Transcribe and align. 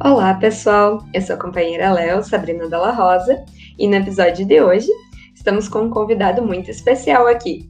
Olá, 0.00 0.32
pessoal! 0.34 1.04
Eu 1.12 1.20
sou 1.20 1.34
a 1.34 1.38
companheira 1.40 1.92
Léo, 1.92 2.22
Sabrina 2.22 2.68
Della 2.68 2.92
Rosa, 2.92 3.44
e 3.76 3.88
no 3.88 3.96
episódio 3.96 4.46
de 4.46 4.62
hoje 4.62 4.86
estamos 5.34 5.68
com 5.68 5.80
um 5.80 5.90
convidado 5.90 6.40
muito 6.40 6.70
especial 6.70 7.26
aqui. 7.26 7.68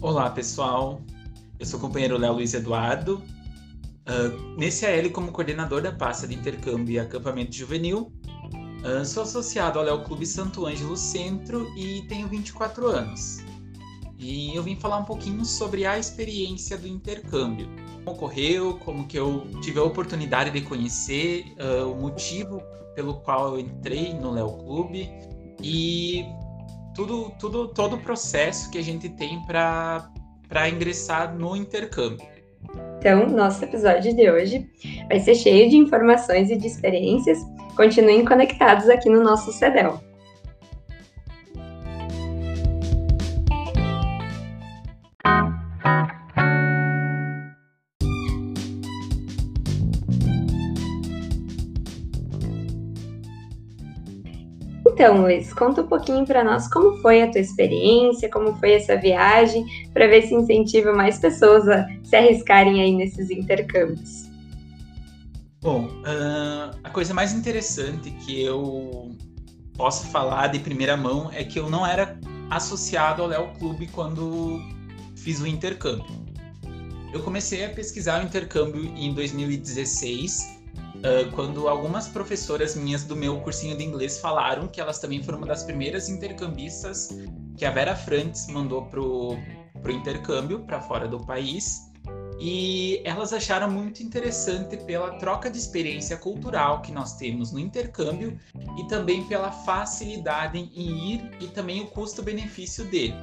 Olá, 0.00 0.30
pessoal! 0.30 1.00
Eu 1.58 1.66
sou 1.66 1.80
o 1.80 1.82
companheiro 1.82 2.16
Léo 2.16 2.34
Luiz 2.34 2.54
Eduardo, 2.54 3.20
uh, 4.08 4.56
nesse 4.56 4.86
AL 4.86 5.10
como 5.10 5.32
coordenador 5.32 5.82
da 5.82 5.90
pasta 5.90 6.28
de 6.28 6.34
intercâmbio 6.36 6.94
e 6.94 7.00
acampamento 7.00 7.56
juvenil. 7.56 8.12
Uh, 8.84 9.04
sou 9.04 9.24
associado 9.24 9.80
ao 9.80 9.84
Léo 9.84 10.04
Clube 10.04 10.24
Santo 10.24 10.64
Ângelo 10.64 10.96
Centro 10.96 11.66
e 11.76 12.02
tenho 12.02 12.28
24 12.28 12.86
anos. 12.86 13.38
E 14.16 14.54
eu 14.54 14.62
vim 14.62 14.76
falar 14.76 14.98
um 14.98 15.04
pouquinho 15.04 15.44
sobre 15.44 15.86
a 15.86 15.98
experiência 15.98 16.78
do 16.78 16.86
intercâmbio 16.86 17.68
ocorreu, 18.06 18.78
como 18.84 19.06
que 19.06 19.18
eu 19.18 19.46
tive 19.62 19.78
a 19.78 19.82
oportunidade 19.82 20.50
de 20.50 20.60
conhecer, 20.62 21.44
uh, 21.58 21.90
o 21.90 21.96
motivo 21.96 22.62
pelo 22.94 23.14
qual 23.20 23.54
eu 23.54 23.60
entrei 23.60 24.14
no 24.14 24.30
Léo 24.30 24.52
Clube 24.58 25.10
e 25.62 26.24
tudo, 26.94 27.30
tudo, 27.38 27.68
todo 27.68 27.96
o 27.96 27.98
processo 28.00 28.70
que 28.70 28.78
a 28.78 28.82
gente 28.82 29.08
tem 29.10 29.40
para 29.46 30.68
ingressar 30.68 31.36
no 31.36 31.54
intercâmbio. 31.54 32.26
Então, 32.98 33.28
nosso 33.28 33.62
episódio 33.64 34.14
de 34.14 34.30
hoje 34.30 34.66
vai 35.08 35.20
ser 35.20 35.34
cheio 35.34 35.68
de 35.68 35.76
informações 35.76 36.50
e 36.50 36.56
de 36.56 36.66
experiências. 36.66 37.38
Continuem 37.76 38.24
conectados 38.24 38.88
aqui 38.88 39.10
no 39.10 39.22
nosso 39.22 39.52
CEDEL. 39.52 40.00
Então, 54.96 55.20
Luiz, 55.20 55.52
conta 55.52 55.82
um 55.82 55.86
pouquinho 55.86 56.24
para 56.24 56.42
nós 56.42 56.68
como 56.68 56.96
foi 57.02 57.20
a 57.20 57.30
tua 57.30 57.42
experiência, 57.42 58.30
como 58.30 58.56
foi 58.56 58.72
essa 58.72 58.96
viagem, 58.96 59.62
para 59.92 60.06
ver 60.06 60.22
se 60.22 60.34
incentiva 60.34 60.90
mais 60.90 61.18
pessoas 61.18 61.68
a 61.68 61.86
se 62.02 62.16
arriscarem 62.16 62.80
aí 62.80 62.96
nesses 62.96 63.28
intercâmbios. 63.30 64.30
Bom, 65.60 65.84
uh, 65.84 66.74
a 66.82 66.88
coisa 66.88 67.12
mais 67.12 67.34
interessante 67.34 68.10
que 68.10 68.42
eu 68.42 69.14
posso 69.76 70.06
falar 70.06 70.46
de 70.46 70.60
primeira 70.60 70.96
mão 70.96 71.30
é 71.30 71.44
que 71.44 71.58
eu 71.58 71.68
não 71.68 71.86
era 71.86 72.18
associado 72.48 73.20
ao 73.20 73.28
Léo 73.28 73.52
Clube 73.58 73.88
quando 73.88 74.58
fiz 75.14 75.42
o 75.42 75.46
intercâmbio. 75.46 76.06
Eu 77.12 77.22
comecei 77.22 77.66
a 77.66 77.68
pesquisar 77.68 78.22
o 78.22 78.24
intercâmbio 78.24 78.90
em 78.96 79.12
2016 79.12 80.55
uh, 81.06 81.30
quando 81.32 81.68
algumas 81.68 82.08
professoras 82.08 82.74
minhas 82.74 83.04
do 83.04 83.14
meu 83.14 83.40
cursinho 83.40 83.76
de 83.76 83.84
inglês 83.84 84.18
falaram 84.18 84.66
que 84.66 84.80
elas 84.80 84.98
também 84.98 85.22
foram 85.22 85.38
uma 85.38 85.46
das 85.46 85.62
primeiras 85.62 86.08
intercambistas 86.08 87.08
que 87.56 87.64
a 87.64 87.70
Vera 87.70 87.94
Frantz 87.94 88.48
mandou 88.48 88.86
pro, 88.86 89.36
pro 89.82 89.92
intercâmbio 89.92 90.60
para 90.60 90.80
fora 90.80 91.06
do 91.08 91.24
país. 91.24 91.86
E 92.38 93.00
elas 93.02 93.32
acharam 93.32 93.70
muito 93.70 94.02
interessante 94.02 94.76
pela 94.76 95.12
troca 95.12 95.50
de 95.50 95.56
experiência 95.56 96.18
cultural 96.18 96.82
que 96.82 96.92
nós 96.92 97.16
temos 97.16 97.50
no 97.50 97.58
intercâmbio 97.58 98.38
e 98.78 98.86
também 98.88 99.24
pela 99.24 99.50
facilidade 99.50 100.58
em 100.58 101.14
ir 101.14 101.30
e 101.40 101.46
também 101.46 101.80
o 101.80 101.86
custo-benefício 101.86 102.84
dele. 102.84 103.14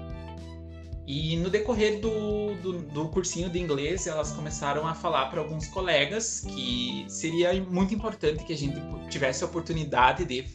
E 1.06 1.36
no 1.36 1.50
decorrer 1.50 2.00
do, 2.00 2.56
do, 2.56 2.82
do, 2.82 3.10
cursinho 3.10 3.50
de 3.50 3.60
inglês, 3.60 4.08
elas 4.08 4.32
começaram 4.32 4.88
a 4.88 4.96
falar 4.96 5.26
para 5.26 5.42
alguns 5.42 5.68
colegas 5.68 6.40
que 6.40 7.06
seria 7.10 7.54
muito 7.62 7.94
importante 7.94 8.44
que 8.46 8.54
a 8.54 8.58
gente 8.58 8.82
tivesse 9.10 9.44
a 9.44 9.48
oportunidade 9.48 10.24
de 10.24 10.48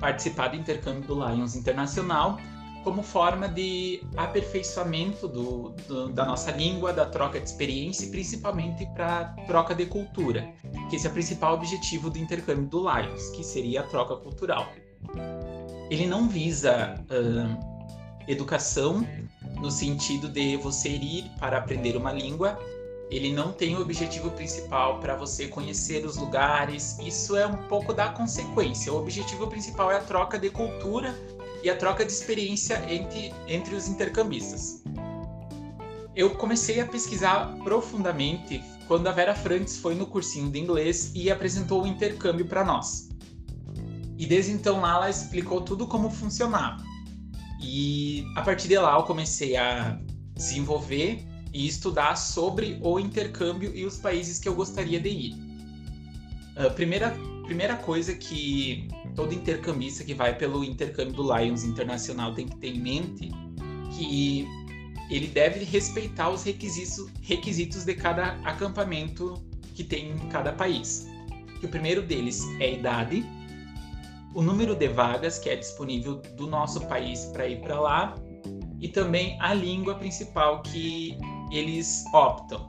participar 0.00 0.48
do 0.48 0.56
intercâmbio 0.56 1.02
do 1.02 1.14
Lions 1.14 1.54
Internacional 1.54 2.38
como 2.82 3.02
forma 3.02 3.48
de 3.48 4.02
aperfeiçoamento 4.16 5.28
do, 5.28 5.70
do, 5.86 6.08
da 6.08 6.24
nossa 6.24 6.50
língua, 6.50 6.92
da 6.92 7.06
troca 7.06 7.38
de 7.38 7.48
experiência 7.48 8.06
e 8.06 8.10
principalmente 8.10 8.84
para 8.86 9.26
troca 9.46 9.74
de 9.74 9.86
cultura, 9.86 10.52
que 10.90 10.96
esse 10.96 11.06
é 11.06 11.10
o 11.10 11.12
principal 11.12 11.54
objetivo 11.54 12.10
do 12.10 12.18
intercâmbio 12.18 12.66
do 12.66 12.80
Lions, 12.80 13.30
que 13.30 13.44
seria 13.44 13.80
a 13.80 13.82
troca 13.84 14.16
cultural. 14.16 14.66
Ele 15.90 16.06
não 16.06 16.28
visa 16.28 16.96
uh, 17.02 18.24
educação 18.26 19.06
no 19.62 19.70
sentido 19.70 20.28
de 20.28 20.56
você 20.56 20.88
ir 20.88 21.30
para 21.38 21.56
aprender 21.56 21.96
uma 21.96 22.12
língua. 22.12 22.58
Ele 23.08 23.32
não 23.32 23.52
tem 23.52 23.76
o 23.76 23.80
objetivo 23.80 24.30
principal 24.32 24.98
para 24.98 25.14
você 25.14 25.46
conhecer 25.46 26.04
os 26.04 26.16
lugares. 26.16 26.98
Isso 26.98 27.36
é 27.36 27.46
um 27.46 27.68
pouco 27.68 27.94
da 27.94 28.08
consequência. 28.08 28.92
O 28.92 28.98
objetivo 28.98 29.46
principal 29.46 29.92
é 29.92 29.98
a 29.98 30.00
troca 30.00 30.36
de 30.36 30.50
cultura 30.50 31.14
e 31.62 31.70
a 31.70 31.76
troca 31.76 32.04
de 32.04 32.10
experiência 32.10 32.82
entre, 32.92 33.32
entre 33.46 33.76
os 33.76 33.86
intercambistas. 33.86 34.82
Eu 36.16 36.30
comecei 36.30 36.80
a 36.80 36.86
pesquisar 36.86 37.56
profundamente 37.62 38.62
quando 38.88 39.06
a 39.06 39.12
Vera 39.12 39.34
Frantz 39.34 39.76
foi 39.76 39.94
no 39.94 40.06
cursinho 40.06 40.50
de 40.50 40.58
inglês 40.58 41.12
e 41.14 41.30
apresentou 41.30 41.84
o 41.84 41.86
intercâmbio 41.86 42.46
para 42.46 42.64
nós. 42.64 43.08
E 44.18 44.26
desde 44.26 44.50
então 44.52 44.80
lá 44.80 44.96
ela 44.96 45.10
explicou 45.10 45.60
tudo 45.60 45.86
como 45.86 46.10
funcionava. 46.10 46.91
E 47.62 48.24
a 48.36 48.42
partir 48.42 48.68
de 48.68 48.76
lá 48.76 48.96
eu 48.96 49.04
comecei 49.04 49.56
a 49.56 49.98
desenvolver 50.34 51.24
e 51.52 51.66
estudar 51.66 52.16
sobre 52.16 52.78
o 52.82 52.98
intercâmbio 52.98 53.74
e 53.74 53.84
os 53.84 53.98
países 53.98 54.38
que 54.38 54.48
eu 54.48 54.54
gostaria 54.54 54.98
de 54.98 55.08
ir. 55.08 55.34
A 56.56 56.70
primeira, 56.70 57.14
primeira 57.44 57.76
coisa 57.76 58.14
que 58.14 58.88
todo 59.14 59.32
intercambista 59.32 60.02
que 60.02 60.14
vai 60.14 60.36
pelo 60.36 60.64
intercâmbio 60.64 61.14
do 61.14 61.36
Lions 61.36 61.64
Internacional 61.64 62.34
tem 62.34 62.46
que 62.46 62.56
ter 62.56 62.68
em 62.68 62.80
mente 62.80 63.30
que 63.96 64.46
ele 65.10 65.26
deve 65.26 65.64
respeitar 65.64 66.30
os 66.30 66.42
requisitos, 66.42 67.06
requisitos 67.20 67.84
de 67.84 67.94
cada 67.94 68.32
acampamento 68.44 69.34
que 69.74 69.84
tem 69.84 70.10
em 70.10 70.28
cada 70.28 70.52
país. 70.52 71.06
Que 71.60 71.66
o 71.66 71.68
primeiro 71.68 72.02
deles 72.02 72.44
é 72.58 72.64
a 72.64 72.70
idade, 72.70 73.24
o 74.34 74.42
número 74.42 74.74
de 74.74 74.88
vagas 74.88 75.38
que 75.38 75.50
é 75.50 75.56
disponível 75.56 76.16
do 76.36 76.46
nosso 76.46 76.80
país 76.86 77.26
para 77.26 77.46
ir 77.46 77.60
para 77.60 77.78
lá 77.80 78.14
e 78.80 78.88
também 78.88 79.40
a 79.40 79.52
língua 79.52 79.94
principal 79.94 80.62
que 80.62 81.16
eles 81.50 82.04
optam. 82.12 82.68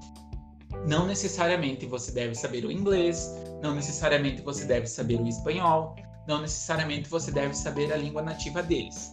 Não 0.88 1.08
necessariamente 1.08 1.86
você 1.86 2.12
deve 2.12 2.36
saber 2.36 2.66
o 2.66 2.72
inglês, 2.72 3.30
não 3.62 3.74
necessariamente 3.74 4.42
você 4.42 4.66
deve 4.66 4.88
saber 4.88 5.20
o 5.20 5.28
espanhol, 5.28 5.96
não 6.28 6.42
necessariamente 6.42 7.10
você 7.10 7.32
deve 7.32 7.54
saber 7.54 7.92
a 7.94 7.98
língua 7.98 8.22
nativa 8.22 8.62
deles. 8.62 9.12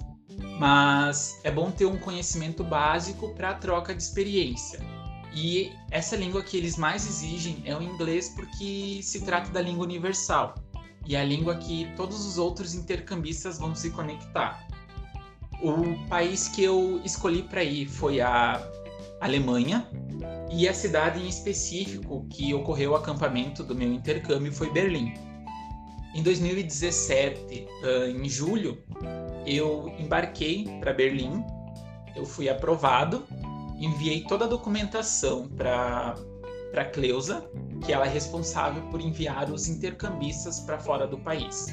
Mas 0.58 1.38
é 1.44 1.50
bom 1.50 1.70
ter 1.70 1.86
um 1.86 1.96
conhecimento 1.98 2.64
básico 2.64 3.34
para 3.34 3.50
a 3.50 3.54
troca 3.54 3.94
de 3.94 4.02
experiência. 4.02 4.80
E 5.32 5.72
essa 5.92 6.16
língua 6.16 6.42
que 6.42 6.56
eles 6.56 6.76
mais 6.76 7.06
exigem 7.06 7.62
é 7.64 7.76
o 7.76 7.80
inglês 7.80 8.30
porque 8.30 9.00
se 9.02 9.24
trata 9.24 9.50
da 9.50 9.62
língua 9.62 9.84
universal 9.84 10.54
e 11.10 11.16
a 11.16 11.24
língua 11.24 11.56
que 11.56 11.90
todos 11.96 12.24
os 12.24 12.38
outros 12.38 12.72
intercambistas 12.72 13.58
vão 13.58 13.74
se 13.74 13.90
conectar. 13.90 14.64
O 15.60 16.06
país 16.08 16.46
que 16.46 16.62
eu 16.62 17.00
escolhi 17.04 17.42
para 17.42 17.64
ir 17.64 17.88
foi 17.88 18.20
a 18.20 18.64
Alemanha 19.20 19.88
e 20.48 20.68
a 20.68 20.72
cidade 20.72 21.20
em 21.20 21.28
específico 21.28 22.24
que 22.30 22.54
ocorreu 22.54 22.92
o 22.92 22.94
acampamento 22.94 23.64
do 23.64 23.74
meu 23.74 23.92
intercâmbio 23.92 24.52
foi 24.52 24.70
Berlim. 24.70 25.12
Em 26.14 26.22
2017, 26.22 27.66
em 28.14 28.28
julho, 28.28 28.78
eu 29.44 29.92
embarquei 29.98 30.78
para 30.78 30.92
Berlim, 30.92 31.44
eu 32.14 32.24
fui 32.24 32.48
aprovado, 32.48 33.24
enviei 33.80 34.22
toda 34.28 34.44
a 34.44 34.48
documentação 34.48 35.48
para 35.48 36.14
para 36.70 36.84
Cleusa, 36.84 37.48
que 37.84 37.92
ela 37.92 38.06
é 38.06 38.08
responsável 38.08 38.82
por 38.90 39.00
enviar 39.00 39.50
os 39.50 39.68
intercambistas 39.68 40.60
para 40.60 40.78
fora 40.78 41.06
do 41.06 41.18
país. 41.18 41.66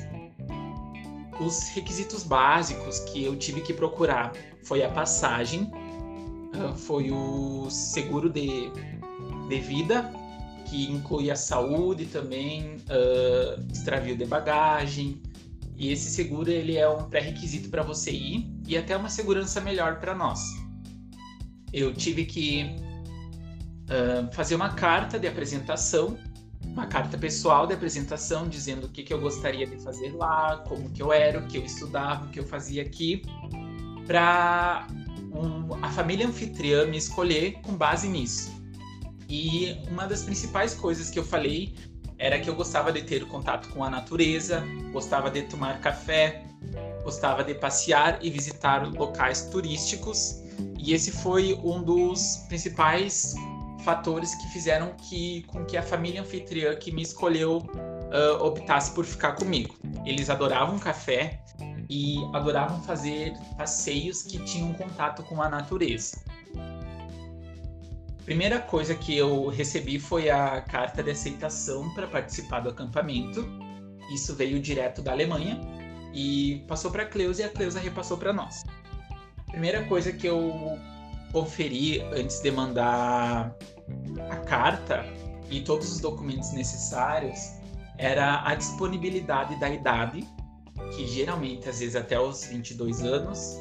Os 1.39 1.69
requisitos 1.69 2.23
básicos 2.23 2.99
que 2.99 3.23
eu 3.23 3.35
tive 3.35 3.61
que 3.61 3.73
procurar 3.73 4.33
foi 4.63 4.83
a 4.83 4.89
passagem, 4.89 5.69
ah, 6.53 6.73
foi 6.73 7.11
o 7.11 7.69
seguro 7.69 8.29
de, 8.29 8.71
de 9.47 9.59
vida, 9.59 10.11
que 10.65 10.91
inclui 10.91 11.31
a 11.31 11.35
saúde 11.35 12.05
também, 12.07 12.75
uh, 12.89 13.71
extravio 13.71 14.17
de 14.17 14.25
bagagem. 14.25 15.21
E 15.77 15.91
esse 15.91 16.09
seguro 16.09 16.49
ele 16.49 16.75
é 16.75 16.89
um 16.89 17.03
pré-requisito 17.03 17.69
para 17.69 17.83
você 17.83 18.11
ir 18.11 18.51
e 18.67 18.77
até 18.77 18.97
uma 18.97 19.09
segurança 19.09 19.61
melhor 19.61 19.99
para 19.99 20.15
nós. 20.15 20.41
Eu 21.71 21.94
tive 21.94 22.25
que 22.25 22.75
uh, 23.88 24.34
fazer 24.34 24.56
uma 24.56 24.74
carta 24.74 25.19
de 25.19 25.28
apresentação, 25.28 26.18
uma 26.66 26.86
carta 26.86 27.18
pessoal 27.18 27.66
de 27.66 27.74
apresentação, 27.74 28.48
dizendo 28.48 28.86
o 28.86 28.89
que, 28.89 29.04
que 29.04 29.13
eu 29.13 29.19
gostaria 29.19 29.66
de 29.66 29.81
fazer 29.81 30.12
lá, 30.16 30.63
como 30.68 30.89
que 30.89 31.01
eu 31.01 31.12
era, 31.12 31.39
o 31.39 31.48
que 31.48 31.57
eu 31.57 31.63
estudava, 31.63 32.25
o 32.25 32.30
que 32.30 32.39
eu 32.39 32.45
fazia 32.45 32.81
aqui, 32.81 33.22
para 34.06 34.88
um, 35.34 35.84
a 35.84 35.89
família 35.89 36.28
anfitriã 36.28 36.86
me 36.86 36.98
escolher 36.98 37.60
com 37.62 37.74
base 37.74 38.07
nisso. 38.07 38.56
E 39.30 39.75
uma 39.90 40.07
das 40.07 40.24
principais 40.24 40.74
coisas 40.74 41.10
que 41.10 41.19
eu 41.19 41.24
falei 41.24 41.75
era 42.18 42.40
que 42.40 42.50
eu 42.50 42.56
gostava 42.56 42.92
de 42.92 43.01
ter 43.01 43.25
contato 43.28 43.69
com 43.69 43.83
a 43.83 43.90
natureza, 43.90 44.63
gostava 44.92 45.30
de 45.30 45.44
tomar 45.44 45.80
café, 45.81 46.44
gostava 47.04 47.44
de 47.44 47.54
passear 47.54 48.19
e 48.22 48.30
visitar 48.30 48.88
locais 48.88 49.44
turísticos. 49.50 50.42
E 50.80 50.94
esse 50.94 51.12
foi 51.12 51.54
um 51.63 51.83
dos 51.83 52.38
principais 52.48 53.36
fatores 53.88 54.36
que 54.36 54.50
fizeram 54.50 54.94
que, 54.98 55.44
com 55.44 55.63
que 55.63 55.78
a 55.78 55.81
família 55.81 56.22
anfitriã 56.22 56.75
que 56.75 56.92
me 56.92 57.01
escolheu 57.01 57.60
uh, 57.60 58.44
optasse 58.44 58.94
por 58.94 59.06
ficar 59.06 59.31
comigo. 59.31 59.78
Eles 60.06 60.30
adoravam 60.30 60.78
café 60.78 61.39
e 61.89 62.18
adoravam 62.34 62.84
fazer 62.84 63.31
passeios 63.57 64.24
que 64.24 64.39
tinham 64.44 64.74
contato 64.74 65.24
com 65.24 65.42
a 65.42 65.48
natureza. 65.48 66.22
Primeira 68.25 68.60
coisa 68.60 68.94
que 68.94 69.18
eu 69.18 69.48
recebi 69.48 69.98
foi 70.00 70.30
a 70.30 70.60
carta 70.60 71.01
de 71.01 71.12
aceitação 71.12 71.90
para 71.94 72.07
participar 72.07 72.60
do 72.60 72.68
acampamento. 72.68 73.48
Isso 74.13 74.36
veio 74.36 74.60
direto 74.60 75.01
da 75.01 75.13
Alemanha 75.13 75.62
e 76.13 76.62
passou 76.68 76.92
para 76.92 77.04
a 77.04 77.06
Cleusa 77.06 77.44
e 77.44 77.45
a 77.45 77.50
Cleusa 77.50 77.80
repassou 77.80 78.18
para 78.18 78.33
nós. 78.33 78.66
Primeira 79.50 79.86
coisa 79.86 80.12
que 80.12 80.28
eu 80.28 80.78
conferi 81.38 82.01
antes 82.16 82.39
de 82.39 82.50
mandar 82.50 83.56
a 84.31 84.38
carta 84.38 85.06
e 85.51 85.62
todos 85.62 85.92
os 85.92 86.00
documentos 86.00 86.51
necessários 86.51 87.51
era 88.00 88.42
a 88.44 88.56
disponibilidade 88.56 89.56
da 89.60 89.69
idade, 89.69 90.28
que 90.95 91.06
geralmente 91.06 91.69
às 91.69 91.80
vezes 91.80 91.95
até 91.95 92.19
os 92.19 92.45
22 92.45 93.04
anos. 93.04 93.56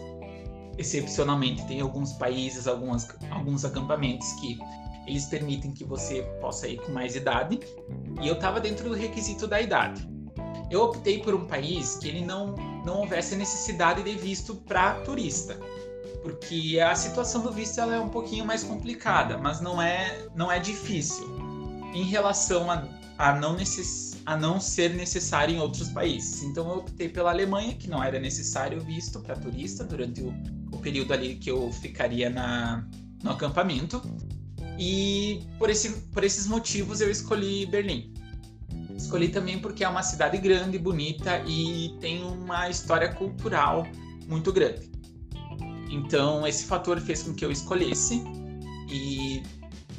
Excepcionalmente 0.79 1.67
tem 1.67 1.81
alguns 1.83 2.15
países, 2.15 2.67
algumas, 2.67 3.09
alguns 3.31 3.65
acampamentos 3.65 4.31
que 4.41 4.59
eles 5.07 5.27
permitem 5.27 5.73
que 5.73 5.85
você 5.85 6.23
possa 6.41 6.67
ir 6.67 6.79
com 6.81 6.93
mais 6.93 7.15
idade. 7.15 7.61
E 8.23 8.27
eu 8.27 8.35
estava 8.35 8.59
dentro 8.59 8.89
do 8.89 8.95
requisito 8.95 9.47
da 9.47 9.61
idade. 9.61 10.09
Eu 10.71 10.83
optei 10.83 11.23
por 11.23 11.35
um 11.35 11.47
país 11.47 11.97
que 11.97 12.09
ele 12.09 12.25
não 12.25 12.55
não 12.85 13.01
houvesse 13.01 13.35
necessidade 13.37 14.03
de 14.03 14.15
visto 14.15 14.55
para 14.55 14.95
turista 15.01 15.59
porque 16.27 16.81
a 16.81 16.93
situação 16.97 17.41
do 17.41 17.53
visto 17.53 17.81
ela 17.81 17.95
é 17.95 18.01
um 18.01 18.09
pouquinho 18.09 18.45
mais 18.45 18.65
complicada, 18.65 19.39
mas 19.39 19.61
não 19.61 19.81
é, 19.81 20.27
não 20.35 20.51
é 20.51 20.59
difícil 20.59 21.25
em 21.95 22.03
relação 22.03 22.69
a, 22.69 22.85
a, 23.17 23.33
não 23.37 23.55
necess, 23.55 24.21
a 24.27 24.37
não 24.37 24.59
ser 24.59 24.93
necessário 24.93 25.55
em 25.55 25.61
outros 25.61 25.89
países. 25.91 26.43
Então 26.43 26.69
eu 26.69 26.79
optei 26.79 27.09
pela 27.09 27.31
Alemanha, 27.31 27.77
que 27.77 27.89
não 27.89 28.03
era 28.03 28.19
necessário 28.19 28.81
visto 28.81 29.21
para 29.21 29.37
turista 29.37 29.85
durante 29.85 30.21
o, 30.21 30.35
o, 30.73 30.79
período 30.79 31.13
ali 31.13 31.37
que 31.37 31.49
eu 31.49 31.71
ficaria 31.71 32.29
na, 32.29 32.85
no 33.23 33.31
acampamento. 33.31 34.03
E 34.77 35.47
por, 35.61 35.71
esse, 35.71 35.91
por 36.11 36.25
esses 36.25 36.49
motivos 36.49 37.01
eu 37.01 37.09
escolhi 37.09 37.67
Berlim. 37.67 38.13
Escolhi 38.97 39.29
também 39.29 39.61
porque 39.61 39.85
é 39.85 39.89
uma 39.89 40.03
cidade 40.03 40.39
grande, 40.39 40.77
bonita 40.77 41.39
e 41.47 41.97
tem 42.01 42.25
uma 42.25 42.69
história 42.69 43.15
cultural 43.15 43.87
muito 44.27 44.53
grande. 44.53 44.96
Então, 45.97 46.47
esse 46.47 46.67
fator 46.67 47.01
fez 47.01 47.23
com 47.23 47.35
que 47.35 47.45
eu 47.45 47.51
escolhesse 47.51 48.23
e 48.89 49.43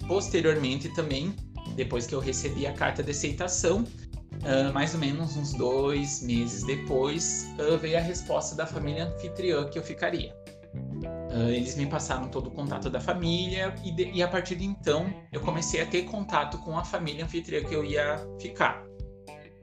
posteriormente 0.07 0.89
também, 0.93 1.35
depois 1.75 2.05
que 2.05 2.13
eu 2.13 2.19
recebi 2.19 2.67
a 2.67 2.73
carta 2.73 3.01
de 3.01 3.11
aceitação, 3.11 3.83
uh, 3.83 4.73
mais 4.73 4.93
ou 4.93 4.99
menos 4.99 5.35
uns 5.35 5.53
dois 5.53 6.21
meses 6.21 6.63
depois, 6.63 7.51
uh, 7.59 7.77
veio 7.79 7.97
a 7.97 8.01
resposta 8.01 8.55
da 8.55 8.67
família 8.67 9.05
anfitriã 9.05 9.67
que 9.67 9.79
eu 9.79 9.83
ficaria. 9.83 10.35
Uh, 10.75 11.49
eles 11.49 11.75
me 11.75 11.87
passaram 11.87 12.27
todo 12.29 12.47
o 12.47 12.51
contato 12.51 12.89
da 12.89 13.01
família 13.01 13.73
e, 13.83 13.91
de, 13.91 14.11
e, 14.11 14.21
a 14.21 14.27
partir 14.27 14.55
de 14.55 14.65
então 14.65 15.11
eu 15.31 15.41
comecei 15.41 15.81
a 15.81 15.85
ter 15.85 16.03
contato 16.03 16.59
com 16.59 16.77
a 16.77 16.83
família 16.83 17.25
anfitriã 17.25 17.63
que 17.63 17.73
eu 17.73 17.83
ia 17.83 18.17
ficar. 18.39 18.86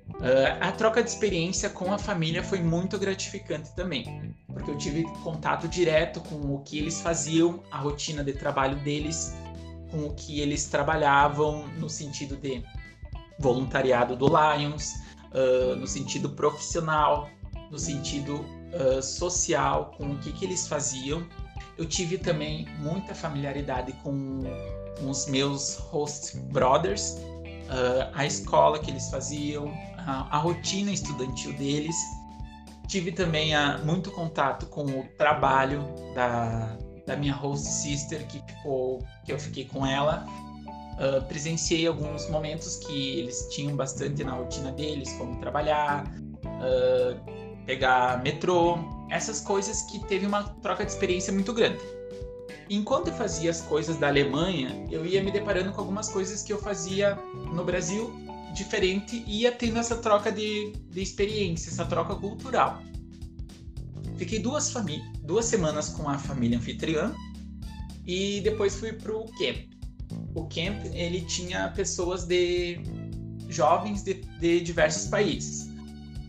Uh, 0.09 0.57
a 0.61 0.71
troca 0.73 1.03
de 1.03 1.09
experiência 1.09 1.71
com 1.71 1.93
a 1.93 1.99
família 1.99 2.43
foi 2.43 2.61
muito 2.61 2.99
gratificante 2.99 3.75
também, 3.75 4.35
porque 4.53 4.71
eu 4.71 4.77
tive 4.77 5.03
contato 5.23 5.67
direto 5.67 6.21
com 6.21 6.55
o 6.55 6.61
que 6.61 6.79
eles 6.79 7.01
faziam, 7.01 7.63
a 7.71 7.79
rotina 7.79 8.23
de 8.23 8.33
trabalho 8.35 8.77
deles, 8.77 9.35
com 9.91 10.07
o 10.07 10.15
que 10.15 10.41
eles 10.41 10.67
trabalhavam 10.67 11.67
no 11.79 11.89
sentido 11.89 12.37
de 12.37 12.63
voluntariado 13.39 14.15
do 14.15 14.27
Lions, 14.27 14.93
uh, 15.33 15.75
no 15.77 15.87
sentido 15.87 16.31
profissional, 16.31 17.31
no 17.71 17.79
sentido 17.79 18.37
uh, 18.37 19.03
social, 19.03 19.95
com 19.97 20.13
o 20.13 20.19
que, 20.19 20.33
que 20.33 20.45
eles 20.45 20.69
faziam. 20.69 21.27
Eu 21.77 21.87
tive 21.87 22.19
também 22.19 22.69
muita 22.79 23.15
familiaridade 23.15 23.93
com, 24.03 24.43
com 24.99 25.11
os 25.11 25.27
meus 25.27 25.77
host 25.77 26.37
brothers, 26.53 27.17
a 28.15 28.27
escola 28.27 28.79
que 28.79 28.91
eles 28.91 29.09
faziam, 29.11 29.73
a, 29.99 30.37
a 30.37 30.39
rotina 30.39 30.93
estudantil 30.93 31.53
deles. 31.55 31.97
Tive 32.87 33.13
também 33.13 33.55
a, 33.55 33.79
muito 33.79 34.11
contato 34.11 34.67
com 34.67 34.85
o 34.85 35.09
trabalho 35.17 35.83
da, 36.15 36.77
da 37.07 37.17
minha 37.17 37.35
host 37.35 37.67
sister 37.67 38.27
que 38.27 38.43
ficou 38.47 39.03
que 39.25 39.33
eu 39.33 39.39
fiquei 39.39 39.65
com 39.65 39.87
ela. 39.87 40.27
Uh, 40.95 41.25
presenciei 41.27 41.89
alguns 41.89 42.29
momentos 42.31 42.77
que 42.77 43.19
eles 43.19 43.49
tinham 43.51 43.75
bastante 43.75 44.23
na 44.23 44.33
rotina 44.33 44.71
deles, 44.71 45.13
como 45.15 45.41
trabalhar, 45.41 46.05
uh, 46.45 47.65
pegar 47.67 48.23
metrô, 48.23 48.79
essas 49.11 49.41
coisas 49.41 49.83
que 49.83 49.99
teve 50.07 50.25
uma 50.25 50.45
troca 50.63 50.85
de 50.85 50.93
experiência 50.93 51.33
muito 51.33 51.53
grande. 51.53 51.81
Enquanto 52.71 53.09
eu 53.09 53.15
fazia 53.15 53.51
as 53.51 53.61
coisas 53.61 53.97
da 53.99 54.09
Alemanha, 54.09 54.87
eu 54.91 55.05
ia 55.05 55.23
me 55.23 55.31
deparando 55.31 55.73
com 55.73 55.81
algumas 55.81 56.09
coisas 56.09 56.43
que 56.43 56.53
eu 56.53 56.59
fazia 56.59 57.17
no 57.53 57.65
Brasil 57.65 58.13
diferente 58.55 59.23
e 59.27 59.43
ia 59.43 59.53
tendo 59.53 59.79
essa 59.79 59.97
troca 59.97 60.31
de, 60.31 60.73
de 60.89 61.03
experiência, 61.03 61.71
essa 61.71 61.85
troca 61.85 62.15
cultural. 62.15 62.83
Fiquei 64.17 64.39
duas, 64.39 64.73
duas 65.23 65.45
semanas 65.45 65.89
com 65.91 66.09
a 66.09 66.17
família 66.19 66.57
anfitriã 66.57 67.13
e 68.07 68.41
depois 68.43 68.77
fui 68.77 68.93
para 68.93 69.13
o 69.13 69.25
camp. 69.33 69.75
O 70.35 70.45
camp 70.45 70.85
ele 70.93 71.23
tinha 71.23 71.69
pessoas 71.71 72.25
de 72.25 72.81
jovens 73.49 74.03
de, 74.03 74.15
de 74.15 74.61
diversos 74.61 75.09
países, 75.09 75.69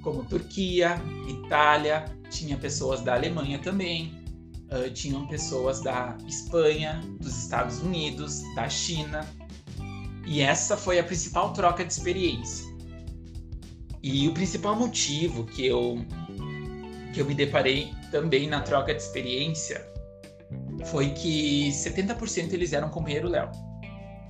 como 0.01 0.23
Turquia, 0.25 1.01
Itália, 1.27 2.05
tinha 2.29 2.57
pessoas 2.57 3.01
da 3.01 3.13
Alemanha 3.13 3.59
também, 3.59 4.24
uh, 4.71 4.89
tinham 4.93 5.27
pessoas 5.27 5.81
da 5.81 6.17
Espanha, 6.27 7.01
dos 7.19 7.43
Estados 7.43 7.79
Unidos, 7.79 8.41
da 8.55 8.69
China, 8.69 9.27
e 10.25 10.41
essa 10.41 10.75
foi 10.75 10.99
a 10.99 11.03
principal 11.03 11.53
troca 11.53 11.85
de 11.85 11.93
experiência. 11.93 12.65
E 14.01 14.27
o 14.27 14.33
principal 14.33 14.75
motivo 14.75 15.45
que 15.45 15.65
eu 15.65 15.97
que 17.13 17.21
eu 17.21 17.25
me 17.25 17.33
deparei 17.33 17.93
também 18.11 18.45
na 18.45 18.61
troca 18.61 18.93
de 18.93 19.01
experiência 19.01 19.89
foi 20.85 21.11
que 21.11 21.69
70% 21.69 22.53
eles 22.53 22.73
eram 22.73 22.89
companheiro 22.89 23.29
Léo. 23.29 23.49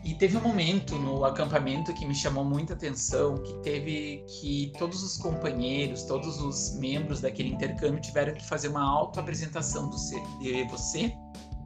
E 0.05 0.13
teve 0.13 0.37
um 0.37 0.41
momento 0.41 0.95
no 0.99 1.25
acampamento 1.25 1.91
que 1.91 2.05
me 2.05 2.13
chamou 2.13 2.45
muita 2.45 2.73
atenção, 2.73 3.41
que 3.41 3.53
teve 3.63 4.23
que 4.39 4.71
todos 4.77 5.01
os 5.01 5.17
companheiros, 5.17 6.03
todos 6.03 6.39
os 6.39 6.77
membros 6.77 7.21
daquele 7.21 7.49
intercâmbio 7.49 7.99
tiveram 7.99 8.35
que 8.35 8.47
fazer 8.47 8.67
uma 8.67 8.83
auto-apresentação 8.83 9.89
de 9.89 10.63
você, 10.65 11.11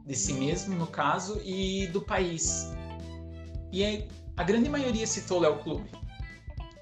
de 0.06 0.14
si 0.16 0.32
mesmo 0.32 0.74
no 0.74 0.86
caso, 0.86 1.38
e 1.44 1.86
do 1.88 2.00
país. 2.00 2.72
E 3.70 4.08
a 4.38 4.42
grande 4.42 4.70
maioria 4.70 5.06
citou 5.06 5.36
o 5.36 5.40
Léo 5.42 5.58
Clube. 5.58 5.90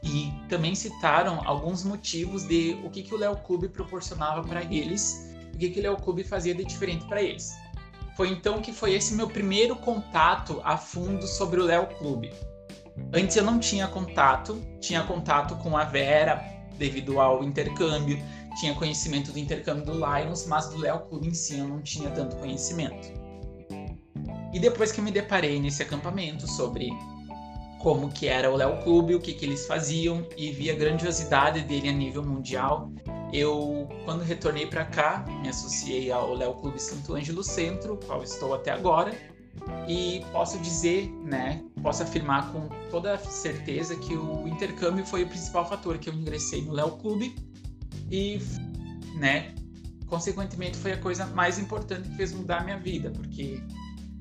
E 0.05 0.33
também 0.49 0.77
citaram 0.77 1.43
alguns 1.45 1.83
motivos 1.83 2.45
de 2.47 2.81
o 2.85 2.91
que, 2.91 3.03
que 3.03 3.13
o 3.13 3.19
Léo 3.19 3.37
Clube 3.37 3.69
proporcionava 3.69 4.47
para 4.47 4.63
eles, 4.63 5.35
o 5.53 5.59
que, 5.59 5.71
que 5.71 5.81
o 5.81 5.83
Léo 5.83 5.97
Clube 5.97 6.23
fazia 6.23 6.55
de 6.55 6.65
diferente 6.65 7.05
para 7.07 7.21
eles. 7.21 7.53
Foi 8.19 8.31
então 8.31 8.61
que 8.61 8.73
foi 8.73 8.95
esse 8.95 9.15
meu 9.15 9.29
primeiro 9.29 9.77
contato 9.77 10.61
a 10.65 10.77
fundo 10.77 11.25
sobre 11.25 11.61
o 11.61 11.65
Léo 11.65 11.87
Clube. 11.99 12.33
Antes 13.13 13.37
eu 13.37 13.45
não 13.45 13.61
tinha 13.61 13.87
contato, 13.87 14.61
tinha 14.81 15.05
contato 15.05 15.55
com 15.59 15.77
a 15.77 15.85
Vera 15.85 16.43
devido 16.77 17.21
ao 17.21 17.45
intercâmbio, 17.45 18.19
tinha 18.59 18.75
conhecimento 18.75 19.31
do 19.31 19.39
intercâmbio 19.39 19.85
do 19.85 19.93
Lions, 19.93 20.47
mas 20.49 20.69
do 20.69 20.79
Léo 20.79 20.99
Clube 21.03 21.29
em 21.29 21.33
si 21.33 21.61
eu 21.61 21.69
não 21.69 21.81
tinha 21.81 22.11
tanto 22.11 22.35
conhecimento. 22.35 23.07
E 24.53 24.59
depois 24.59 24.91
que 24.91 24.99
eu 24.99 25.05
me 25.05 25.13
deparei 25.13 25.61
nesse 25.61 25.85
acampamento 25.85 26.45
sobre 26.49 26.89
como 27.79 28.11
que 28.11 28.27
era 28.27 28.51
o 28.51 28.57
Léo 28.57 28.83
Clube, 28.83 29.15
o 29.15 29.21
que, 29.21 29.33
que 29.33 29.45
eles 29.45 29.65
faziam 29.65 30.27
e 30.37 30.51
vi 30.51 30.73
a 30.73 30.75
grandiosidade 30.75 31.61
dele 31.61 31.89
a 31.89 31.93
nível 31.93 32.25
mundial. 32.25 32.91
Eu, 33.33 33.89
quando 34.05 34.23
retornei 34.23 34.67
para 34.67 34.85
cá, 34.85 35.25
me 35.43 35.49
associei 35.49 36.11
ao 36.11 36.35
Léo 36.35 36.55
Clube 36.55 36.81
Santo 36.81 37.15
Ângelo 37.15 37.43
Centro, 37.43 37.99
qual 38.07 38.23
estou 38.23 38.55
até 38.55 38.71
agora, 38.71 39.15
e 39.87 40.25
posso 40.33 40.59
dizer, 40.59 41.11
né, 41.25 41.63
posso 41.83 42.03
afirmar 42.03 42.53
com 42.53 42.69
toda 42.91 43.19
certeza 43.19 43.97
que 43.97 44.15
o 44.15 44.47
intercâmbio 44.49 45.05
foi 45.05 45.25
o 45.25 45.29
principal 45.29 45.69
fator 45.69 45.99
que 45.99 46.09
eu 46.09 46.15
ingressei 46.15 46.63
no 46.63 46.73
Léo 46.73 46.93
Clube 46.93 47.35
e, 48.11 48.39
né, 49.17 49.55
consequentemente 50.07 50.77
foi 50.79 50.93
a 50.93 50.99
coisa 50.99 51.27
mais 51.27 51.59
importante 51.59 52.09
que 52.09 52.17
fez 52.17 52.33
mudar 52.33 52.61
a 52.61 52.65
minha 52.65 52.79
vida, 52.79 53.11
porque 53.11 53.61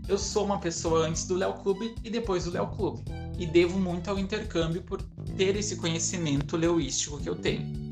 eu 0.08 0.18
sou 0.18 0.44
uma 0.46 0.60
pessoa 0.60 1.08
antes 1.08 1.26
do 1.28 1.36
Léo 1.36 1.54
Clube 1.54 1.96
e 2.04 2.10
depois 2.10 2.46
do 2.46 2.52
Léo 2.52 2.68
Clube. 2.68 3.04
e 3.38 3.46
devo 3.46 3.80
muito 3.80 4.10
ao 4.10 4.18
intercâmbio 4.18 4.82
por 4.82 5.02
ter 5.38 5.56
esse 5.56 5.76
conhecimento 5.76 6.58
leuístico 6.58 7.20
que 7.20 7.30
eu 7.30 7.36
tenho. 7.36 7.87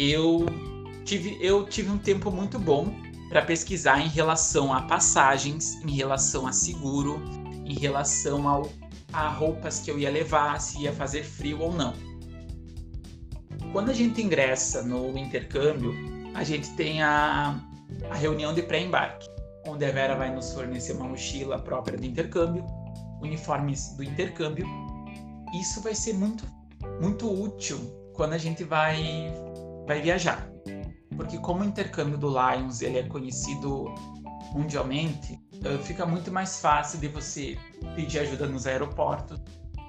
Eu 0.00 0.46
tive, 1.04 1.36
eu 1.40 1.66
tive 1.66 1.90
um 1.90 1.98
tempo 1.98 2.30
muito 2.30 2.56
bom 2.56 2.94
para 3.28 3.42
pesquisar 3.42 4.00
em 4.00 4.06
relação 4.06 4.72
a 4.72 4.82
passagens, 4.82 5.74
em 5.84 5.90
relação 5.90 6.46
a 6.46 6.52
seguro, 6.52 7.20
em 7.66 7.74
relação 7.74 8.48
ao, 8.48 8.70
a 9.12 9.28
roupas 9.28 9.80
que 9.80 9.90
eu 9.90 9.98
ia 9.98 10.08
levar, 10.08 10.60
se 10.60 10.82
ia 10.82 10.92
fazer 10.92 11.24
frio 11.24 11.60
ou 11.60 11.72
não. 11.72 11.94
Quando 13.72 13.90
a 13.90 13.92
gente 13.92 14.22
ingressa 14.22 14.82
no 14.82 15.18
intercâmbio, 15.18 15.92
a 16.32 16.44
gente 16.44 16.70
tem 16.74 17.02
a, 17.02 17.60
a 18.08 18.14
reunião 18.14 18.54
de 18.54 18.62
pré-embarque, 18.62 19.28
onde 19.66 19.84
a 19.84 19.90
Vera 19.90 20.14
vai 20.14 20.32
nos 20.32 20.52
fornecer 20.54 20.92
uma 20.92 21.08
mochila 21.08 21.58
própria 21.58 21.98
do 21.98 22.06
intercâmbio, 22.06 22.64
uniformes 23.20 23.96
do 23.96 24.04
intercâmbio. 24.04 24.64
Isso 25.60 25.82
vai 25.82 25.96
ser 25.96 26.14
muito, 26.14 26.44
muito 27.00 27.28
útil 27.28 27.78
quando 28.14 28.32
a 28.32 28.38
gente 28.38 28.64
vai, 28.64 29.32
vai 29.88 30.02
viajar. 30.02 30.48
Porque 31.16 31.38
como 31.38 31.62
o 31.62 31.64
intercâmbio 31.64 32.18
do 32.18 32.28
Lions 32.28 32.82
ele 32.82 32.98
é 32.98 33.02
conhecido 33.02 33.86
mundialmente, 34.52 35.40
eh, 35.64 35.78
fica 35.78 36.06
muito 36.06 36.30
mais 36.30 36.60
fácil 36.60 37.00
de 37.00 37.08
você 37.08 37.58
pedir 37.96 38.20
ajuda 38.20 38.46
nos 38.46 38.66
aeroportos, 38.66 39.40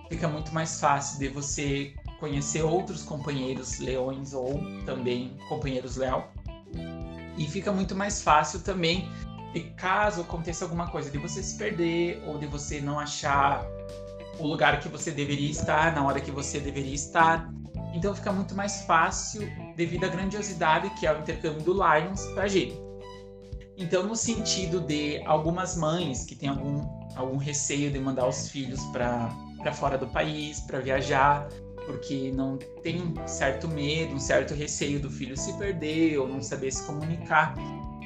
fica 0.09 0.27
muito 0.27 0.51
mais 0.53 0.79
fácil 0.79 1.19
de 1.19 1.27
você 1.27 1.93
conhecer 2.19 2.63
outros 2.63 3.03
companheiros 3.03 3.79
leões 3.79 4.33
ou 4.33 4.59
também 4.85 5.37
companheiros 5.47 5.97
leal. 5.97 6.33
E 7.37 7.45
fica 7.47 7.71
muito 7.71 7.95
mais 7.95 8.21
fácil 8.21 8.61
também 8.61 9.07
de 9.53 9.61
caso 9.71 10.21
aconteça 10.21 10.65
alguma 10.65 10.87
coisa 10.87 11.09
de 11.09 11.17
você 11.17 11.41
se 11.43 11.57
perder 11.57 12.21
ou 12.27 12.37
de 12.37 12.45
você 12.45 12.81
não 12.81 12.99
achar 12.99 13.65
o 14.37 14.47
lugar 14.47 14.79
que 14.79 14.87
você 14.87 15.11
deveria 15.11 15.49
estar 15.49 15.93
na 15.93 16.05
hora 16.05 16.19
que 16.19 16.31
você 16.31 16.59
deveria 16.59 16.93
estar. 16.93 17.49
Então 17.93 18.13
fica 18.13 18.31
muito 18.31 18.55
mais 18.55 18.81
fácil 18.83 19.41
devido 19.79 20.03
à 20.03 20.09
grandiosidade 20.09 20.89
que 20.99 21.07
é 21.07 21.17
o 21.17 21.19
intercâmbio 21.19 21.61
do 21.61 21.73
Lions 21.73 22.25
para 22.33 22.43
a 22.43 22.47
gente. 22.49 22.77
Então, 23.77 24.03
no 24.03 24.13
sentido 24.13 24.81
de 24.81 25.23
algumas 25.25 25.77
mães 25.77 26.25
que 26.25 26.35
têm 26.35 26.49
algum, 26.49 26.85
algum 27.15 27.37
receio 27.37 27.89
de 27.89 27.97
mandar 27.97 28.27
os 28.27 28.49
filhos 28.49 28.81
para 28.87 29.33
fora 29.73 29.97
do 29.97 30.05
país, 30.07 30.59
para 30.59 30.81
viajar, 30.81 31.47
porque 31.85 32.29
não 32.35 32.57
tem 32.83 33.01
um 33.01 33.25
certo 33.25 33.69
medo, 33.69 34.15
um 34.15 34.19
certo 34.19 34.53
receio 34.53 34.99
do 34.99 35.09
filho 35.09 35.37
se 35.37 35.57
perder 35.57 36.17
ou 36.17 36.27
não 36.27 36.41
saber 36.41 36.71
se 36.71 36.83
comunicar. 36.83 37.55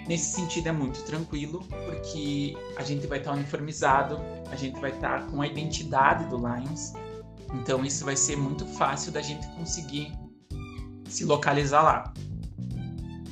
Nesse 0.08 0.36
sentido 0.36 0.68
é 0.68 0.72
muito 0.72 1.02
tranquilo, 1.06 1.64
porque 1.86 2.56
a 2.78 2.84
gente 2.84 3.08
vai 3.08 3.18
estar 3.18 3.32
uniformizado, 3.32 4.20
a 4.52 4.56
gente 4.56 4.80
vai 4.80 4.92
estar 4.92 5.26
com 5.26 5.42
a 5.42 5.48
identidade 5.48 6.26
do 6.28 6.38
Lions, 6.38 6.94
então 7.52 7.84
isso 7.84 8.06
vai 8.06 8.16
ser 8.16 8.36
muito 8.36 8.64
fácil 8.64 9.12
da 9.12 9.22
gente 9.22 9.48
conseguir 9.56 10.12
se 11.14 11.26
localizar 11.26 11.84
lá. 11.84 12.14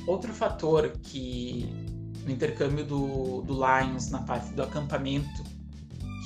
Outro 0.06 0.32
fator 0.32 0.90
que 1.02 1.68
no 2.24 2.30
intercâmbio 2.30 2.84
do, 2.84 3.42
do 3.42 3.54
Lions, 3.54 4.10
na 4.10 4.22
parte 4.22 4.52
do 4.52 4.62
acampamento, 4.62 5.42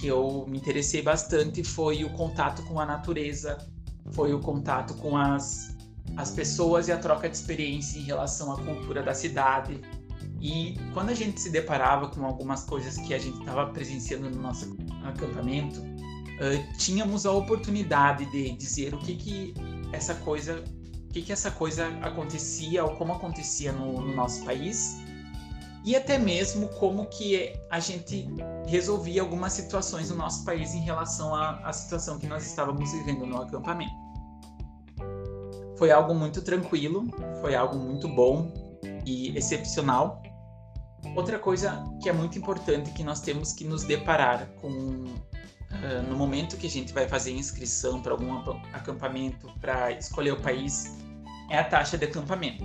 que 0.00 0.06
eu 0.06 0.44
me 0.48 0.58
interessei 0.58 1.02
bastante 1.02 1.64
foi 1.64 2.04
o 2.04 2.10
contato 2.10 2.62
com 2.64 2.78
a 2.78 2.84
natureza, 2.84 3.56
foi 4.12 4.34
o 4.34 4.40
contato 4.40 4.94
com 4.94 5.16
as, 5.16 5.74
as 6.16 6.30
pessoas 6.30 6.88
e 6.88 6.92
a 6.92 6.98
troca 6.98 7.28
de 7.28 7.36
experiência 7.36 7.98
em 7.98 8.02
relação 8.02 8.52
à 8.52 8.56
cultura 8.62 9.02
da 9.02 9.14
cidade. 9.14 9.80
E 10.40 10.78
quando 10.92 11.10
a 11.10 11.14
gente 11.14 11.40
se 11.40 11.50
deparava 11.50 12.08
com 12.08 12.24
algumas 12.24 12.64
coisas 12.64 12.98
que 12.98 13.14
a 13.14 13.18
gente 13.18 13.38
estava 13.38 13.66
presenciando 13.72 14.28
no 14.28 14.40
nosso 14.40 14.76
acampamento, 15.02 15.80
uh, 15.80 16.76
tínhamos 16.76 17.24
a 17.24 17.32
oportunidade 17.32 18.30
de 18.30 18.52
dizer 18.52 18.94
o 18.94 18.98
que 18.98 19.16
que 19.16 19.54
essa 19.92 20.14
coisa, 20.16 20.62
que 21.16 21.22
que 21.22 21.32
essa 21.32 21.50
coisa 21.50 21.88
acontecia 22.02 22.84
ou 22.84 22.94
como 22.96 23.14
acontecia 23.14 23.72
no, 23.72 24.02
no 24.02 24.14
nosso 24.14 24.44
país 24.44 24.98
e 25.82 25.96
até 25.96 26.18
mesmo 26.18 26.68
como 26.68 27.06
que 27.06 27.58
a 27.70 27.80
gente 27.80 28.28
resolvia 28.66 29.22
algumas 29.22 29.54
situações 29.54 30.10
no 30.10 30.16
nosso 30.16 30.44
país 30.44 30.74
em 30.74 30.80
relação 30.80 31.34
à, 31.34 31.60
à 31.66 31.72
situação 31.72 32.18
que 32.18 32.26
nós 32.26 32.44
estávamos 32.44 32.92
vivendo 32.92 33.24
no 33.24 33.40
acampamento. 33.40 33.94
Foi 35.78 35.90
algo 35.90 36.14
muito 36.14 36.42
tranquilo, 36.42 37.06
foi 37.40 37.54
algo 37.54 37.78
muito 37.78 38.08
bom 38.08 38.52
e 39.06 39.36
excepcional. 39.38 40.22
Outra 41.14 41.38
coisa 41.38 41.82
que 42.02 42.10
é 42.10 42.12
muito 42.12 42.36
importante 42.36 42.90
que 42.90 43.04
nós 43.04 43.20
temos 43.20 43.52
que 43.52 43.64
nos 43.64 43.84
deparar 43.84 44.48
com 44.60 44.68
uh, 44.68 46.02
no 46.08 46.16
momento 46.16 46.56
que 46.56 46.66
a 46.66 46.70
gente 46.70 46.92
vai 46.92 47.08
fazer 47.08 47.30
inscrição 47.30 48.02
para 48.02 48.12
algum 48.12 48.36
acampamento 48.72 49.48
para 49.60 49.92
escolher 49.92 50.32
o 50.32 50.40
país 50.40 51.05
é 51.50 51.58
a 51.58 51.64
taxa 51.64 51.96
de 51.96 52.04
acampamento. 52.06 52.64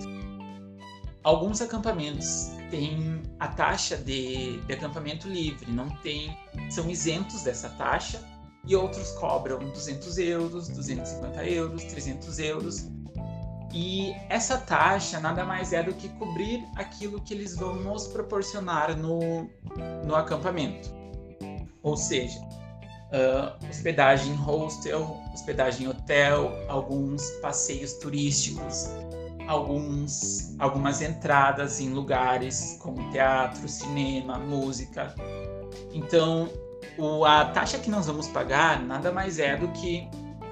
Alguns 1.23 1.61
acampamentos 1.61 2.51
têm 2.71 3.21
a 3.39 3.47
taxa 3.47 3.97
de, 3.97 4.59
de 4.61 4.73
acampamento 4.73 5.27
livre, 5.27 5.71
não 5.71 5.89
tem, 5.97 6.35
são 6.69 6.89
isentos 6.89 7.43
dessa 7.43 7.69
taxa, 7.69 8.19
e 8.65 8.75
outros 8.75 9.11
cobram 9.13 9.59
200 9.59 10.17
euros, 10.17 10.67
250 10.69 11.45
euros, 11.45 11.83
300 11.83 12.39
euros. 12.39 12.87
E 13.73 14.13
essa 14.29 14.57
taxa 14.57 15.19
nada 15.19 15.45
mais 15.45 15.73
é 15.73 15.81
do 15.81 15.93
que 15.93 16.09
cobrir 16.09 16.63
aquilo 16.75 17.21
que 17.21 17.33
eles 17.33 17.55
vão 17.55 17.75
nos 17.75 18.07
proporcionar 18.07 18.97
no, 18.97 19.49
no 20.05 20.15
acampamento. 20.15 20.89
Ou 21.81 21.95
seja, 21.95 22.39
uh, 23.11 23.69
hospedagem 23.69 24.33
em 24.33 24.35
hostel, 24.35 25.19
hospedagem 25.33 25.85
em 25.85 25.89
hotel, 25.89 26.51
alguns 26.67 27.29
passeios 27.41 27.93
turísticos, 27.93 28.89
alguns, 29.47 30.55
algumas 30.59 31.01
entradas 31.01 31.79
em 31.79 31.89
lugares 31.89 32.77
como 32.81 33.09
teatro, 33.11 33.67
cinema, 33.67 34.37
música. 34.39 35.13
Então, 35.93 36.49
o, 36.97 37.25
a 37.25 37.45
taxa 37.45 37.77
que 37.77 37.89
nós 37.89 38.07
vamos 38.07 38.27
pagar 38.27 38.81
nada 38.81 39.11
mais 39.11 39.39
é 39.39 39.57
do 39.57 39.67
que 39.69 40.07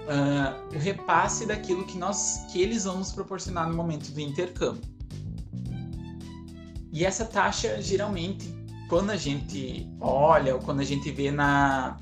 uh, 0.10 0.76
o 0.76 0.80
repasse 0.80 1.46
daquilo 1.46 1.86
que, 1.86 1.98
nós, 1.98 2.46
que 2.52 2.62
eles 2.62 2.84
vão 2.84 2.98
nos 2.98 3.12
proporcionar 3.12 3.68
no 3.68 3.76
momento 3.76 4.12
do 4.12 4.20
intercâmbio. 4.20 4.84
E 6.92 7.06
essa 7.06 7.24
taxa, 7.24 7.82
geralmente, 7.82 8.54
quando 8.90 9.12
a 9.12 9.16
gente 9.16 9.88
olha 10.02 10.56
ou 10.56 10.62
quando 10.62 10.80
a 10.80 10.84
gente 10.84 11.12
vê 11.12 11.30
na, 11.30 11.98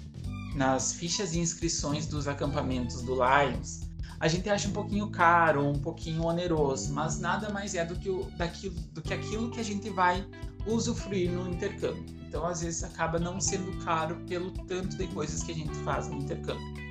nas 0.58 0.92
fichas 0.92 1.32
de 1.34 1.40
inscrições 1.40 2.08
dos 2.08 2.28
acampamentos 2.28 3.04
do 3.04 3.14
Lions, 3.14 3.82
a 4.20 4.28
gente 4.28 4.50
acha 4.50 4.68
um 4.68 4.72
pouquinho 4.72 5.08
caro, 5.12 5.64
um 5.64 5.80
pouquinho 5.80 6.24
oneroso, 6.24 6.92
mas 6.92 7.20
nada 7.20 7.52
mais 7.52 7.76
é 7.76 7.86
do 7.86 7.96
que, 7.96 8.10
o, 8.10 8.24
daquilo, 8.36 8.74
do 8.92 9.02
que 9.02 9.14
aquilo 9.14 9.52
que 9.52 9.60
a 9.60 9.64
gente 9.64 9.92
vai 9.92 10.26
usufruir 10.66 11.32
no 11.32 11.48
intercâmbio. 11.48 12.04
Então, 12.28 12.44
às 12.44 12.62
vezes, 12.62 12.84
acaba 12.84 13.20
não 13.20 13.40
sendo 13.40 13.72
caro 13.86 14.16
pelo 14.28 14.52
tanto 14.66 14.98
de 14.98 15.06
coisas 15.08 15.44
que 15.44 15.52
a 15.52 15.56
gente 15.56 15.76
faz 15.78 16.08
no 16.08 16.18
intercâmbio. 16.18 16.88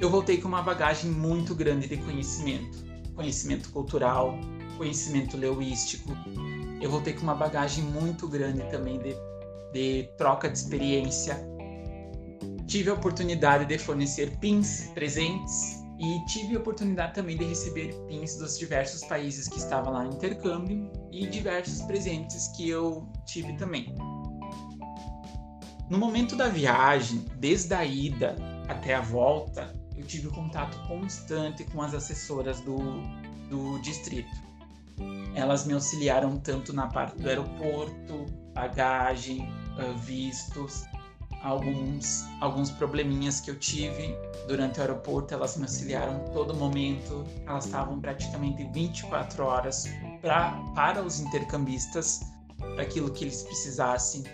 Eu 0.00 0.08
voltei 0.08 0.40
com 0.40 0.46
uma 0.46 0.62
bagagem 0.62 1.10
muito 1.10 1.54
grande 1.54 1.88
de 1.88 1.96
conhecimento, 1.96 2.84
conhecimento 3.16 3.70
cultural, 3.70 4.38
conhecimento 4.78 5.36
leuístico. 5.36 6.16
Eu 6.80 6.90
voltei 6.90 7.12
com 7.12 7.22
uma 7.22 7.34
bagagem 7.34 7.82
muito 7.82 8.28
grande 8.28 8.62
também 8.70 9.00
de, 9.00 9.16
de 9.72 10.08
troca 10.16 10.48
de 10.48 10.56
experiência. 10.56 11.55
Tive 12.66 12.90
a 12.90 12.94
oportunidade 12.94 13.64
de 13.64 13.78
fornecer 13.78 14.36
pins, 14.38 14.90
presentes, 14.94 15.84
e 15.98 16.24
tive 16.26 16.56
a 16.56 16.58
oportunidade 16.58 17.14
também 17.14 17.36
de 17.36 17.44
receber 17.44 17.94
pins 18.06 18.36
dos 18.36 18.58
diversos 18.58 19.02
países 19.04 19.48
que 19.48 19.56
estavam 19.56 19.92
lá 19.92 20.04
no 20.04 20.14
intercâmbio 20.14 20.90
e 21.10 21.26
diversos 21.26 21.80
presentes 21.82 22.48
que 22.48 22.68
eu 22.68 23.08
tive 23.24 23.56
também. 23.56 23.94
No 25.88 25.96
momento 25.96 26.36
da 26.36 26.48
viagem, 26.48 27.24
desde 27.38 27.72
a 27.72 27.84
ida 27.84 28.36
até 28.68 28.94
a 28.94 29.00
volta, 29.00 29.72
eu 29.96 30.04
tive 30.04 30.28
contato 30.28 30.76
constante 30.88 31.64
com 31.64 31.80
as 31.80 31.94
assessoras 31.94 32.60
do, 32.60 32.76
do 33.48 33.78
distrito. 33.80 34.44
Elas 35.34 35.64
me 35.64 35.72
auxiliaram 35.72 36.36
tanto 36.38 36.72
na 36.72 36.88
parte 36.88 37.22
do 37.22 37.28
aeroporto, 37.28 38.26
bagagem, 38.52 39.48
vistos, 40.04 40.84
alguns, 41.42 42.24
alguns 42.40 42.70
probleminhas 42.70 43.40
que 43.40 43.50
eu 43.50 43.58
tive 43.58 44.16
durante 44.46 44.78
o 44.78 44.82
aeroporto, 44.82 45.34
elas 45.34 45.56
me 45.56 45.64
auxiliaram 45.64 46.18
todo 46.32 46.54
momento. 46.54 47.24
Elas 47.46 47.66
estavam 47.66 48.00
praticamente 48.00 48.64
24 48.72 49.44
horas 49.44 49.84
pra, 50.20 50.52
para 50.74 51.02
os 51.02 51.20
intercambistas, 51.20 52.20
para 52.58 52.82
aquilo 52.82 53.10
que 53.10 53.24
eles 53.24 53.42
precisassem. 53.42 54.24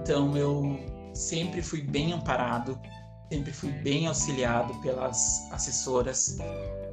Então 0.00 0.36
eu 0.36 0.78
sempre 1.14 1.62
fui 1.62 1.80
bem 1.80 2.12
amparado, 2.12 2.78
sempre 3.32 3.52
fui 3.52 3.70
bem 3.70 4.06
auxiliado 4.06 4.74
pelas 4.80 5.50
assessoras. 5.52 6.38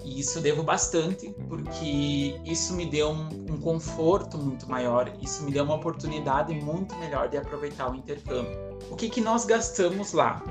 E 0.03 0.19
isso 0.19 0.39
eu 0.39 0.41
devo 0.41 0.63
bastante, 0.63 1.29
porque 1.47 2.39
isso 2.45 2.73
me 2.73 2.85
deu 2.85 3.09
um, 3.11 3.27
um 3.51 3.57
conforto 3.59 4.37
muito 4.37 4.69
maior, 4.69 5.13
isso 5.21 5.43
me 5.43 5.51
deu 5.51 5.63
uma 5.63 5.75
oportunidade 5.75 6.53
muito 6.55 6.95
melhor 6.95 7.29
de 7.29 7.37
aproveitar 7.37 7.91
o 7.91 7.95
intercâmbio. 7.95 8.57
O 8.89 8.95
que, 8.95 9.09
que 9.09 9.21
nós 9.21 9.45
gastamos 9.45 10.13
lá? 10.13 10.43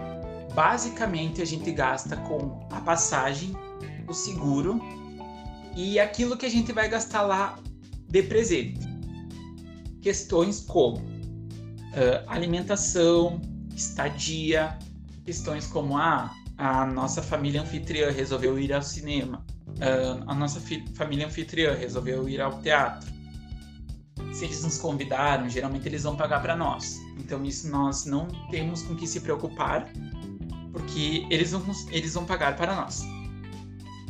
basicamente 0.54 1.40
a 1.40 1.44
gente 1.44 1.70
gasta 1.70 2.16
com 2.16 2.66
a 2.70 2.80
passagem, 2.80 3.54
o 4.08 4.14
seguro 4.14 4.80
e 5.76 5.98
aquilo 5.98 6.36
que 6.36 6.46
a 6.46 6.50
gente 6.50 6.72
vai 6.72 6.88
gastar 6.88 7.22
lá 7.22 7.58
de 8.08 8.22
presente. 8.22 8.80
Questões 10.02 10.60
como 10.60 10.98
uh, 10.98 12.24
alimentação, 12.26 13.40
estadia, 13.74 14.78
questões 15.24 15.66
como 15.66 15.96
ah, 15.96 16.32
a 16.60 16.84
nossa 16.84 17.22
família 17.22 17.62
anfitriã 17.62 18.10
resolveu 18.10 18.58
ir 18.58 18.70
ao 18.70 18.82
cinema, 18.82 19.42
uh, 19.68 20.22
a 20.26 20.34
nossa 20.34 20.60
família 20.94 21.26
anfitriã 21.26 21.74
resolveu 21.74 22.28
ir 22.28 22.38
ao 22.38 22.60
teatro. 22.60 23.10
Se 24.34 24.44
eles 24.44 24.62
nos 24.62 24.76
convidaram, 24.76 25.48
geralmente 25.48 25.88
eles 25.88 26.02
vão 26.02 26.14
pagar 26.14 26.42
para 26.42 26.54
nós. 26.54 27.00
Então 27.18 27.42
isso 27.44 27.70
nós 27.70 28.04
não 28.04 28.28
temos 28.50 28.82
com 28.82 28.94
que 28.94 29.06
se 29.06 29.20
preocupar, 29.20 29.90
porque 30.70 31.26
eles 31.30 31.50
vão, 31.50 31.62
eles 31.90 32.12
vão 32.12 32.26
pagar 32.26 32.54
para 32.56 32.76
nós. 32.76 33.02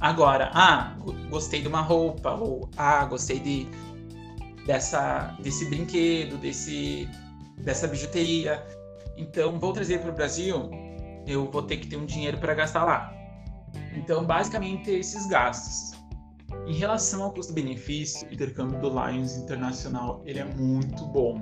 Agora, 0.01 0.51
ah, 0.53 0.97
gostei 1.31 1.63
de 1.63 1.69
uma 1.69 1.83
roupa, 1.83 2.33
ou 2.33 2.69
ah, 2.77 3.05
gostei 3.05 3.39
de, 3.39 3.69
dessa, 4.67 5.37
desse 5.41 5.67
brinquedo, 5.67 6.37
desse, 6.37 7.09
dessa 7.59 7.87
bijuteria. 7.87 8.61
Então, 9.17 9.61
vou 9.61 9.73
trazer 9.73 10.01
para 10.01 10.11
o 10.11 10.15
Brasil, 10.15 10.71
eu 11.31 11.51
vou 11.51 11.63
ter 11.63 11.79
que 11.79 11.87
ter 11.87 11.97
um 11.97 12.07
dinheiro 12.07 12.39
para 12.39 12.55
gastar 12.55 12.85
lá. 12.85 13.13
Então, 13.95 14.25
basicamente, 14.25 14.91
esses 14.91 15.27
gastos. 15.27 15.99
Em 16.67 16.75
relação 16.75 17.23
ao 17.23 17.33
custo-benefício, 17.33 18.29
o 18.29 18.33
intercâmbio 18.33 18.81
do 18.81 18.89
Lions 18.89 19.37
Internacional 19.37 20.23
ele 20.25 20.41
é 20.41 20.45
muito 20.45 21.07
bom 21.07 21.41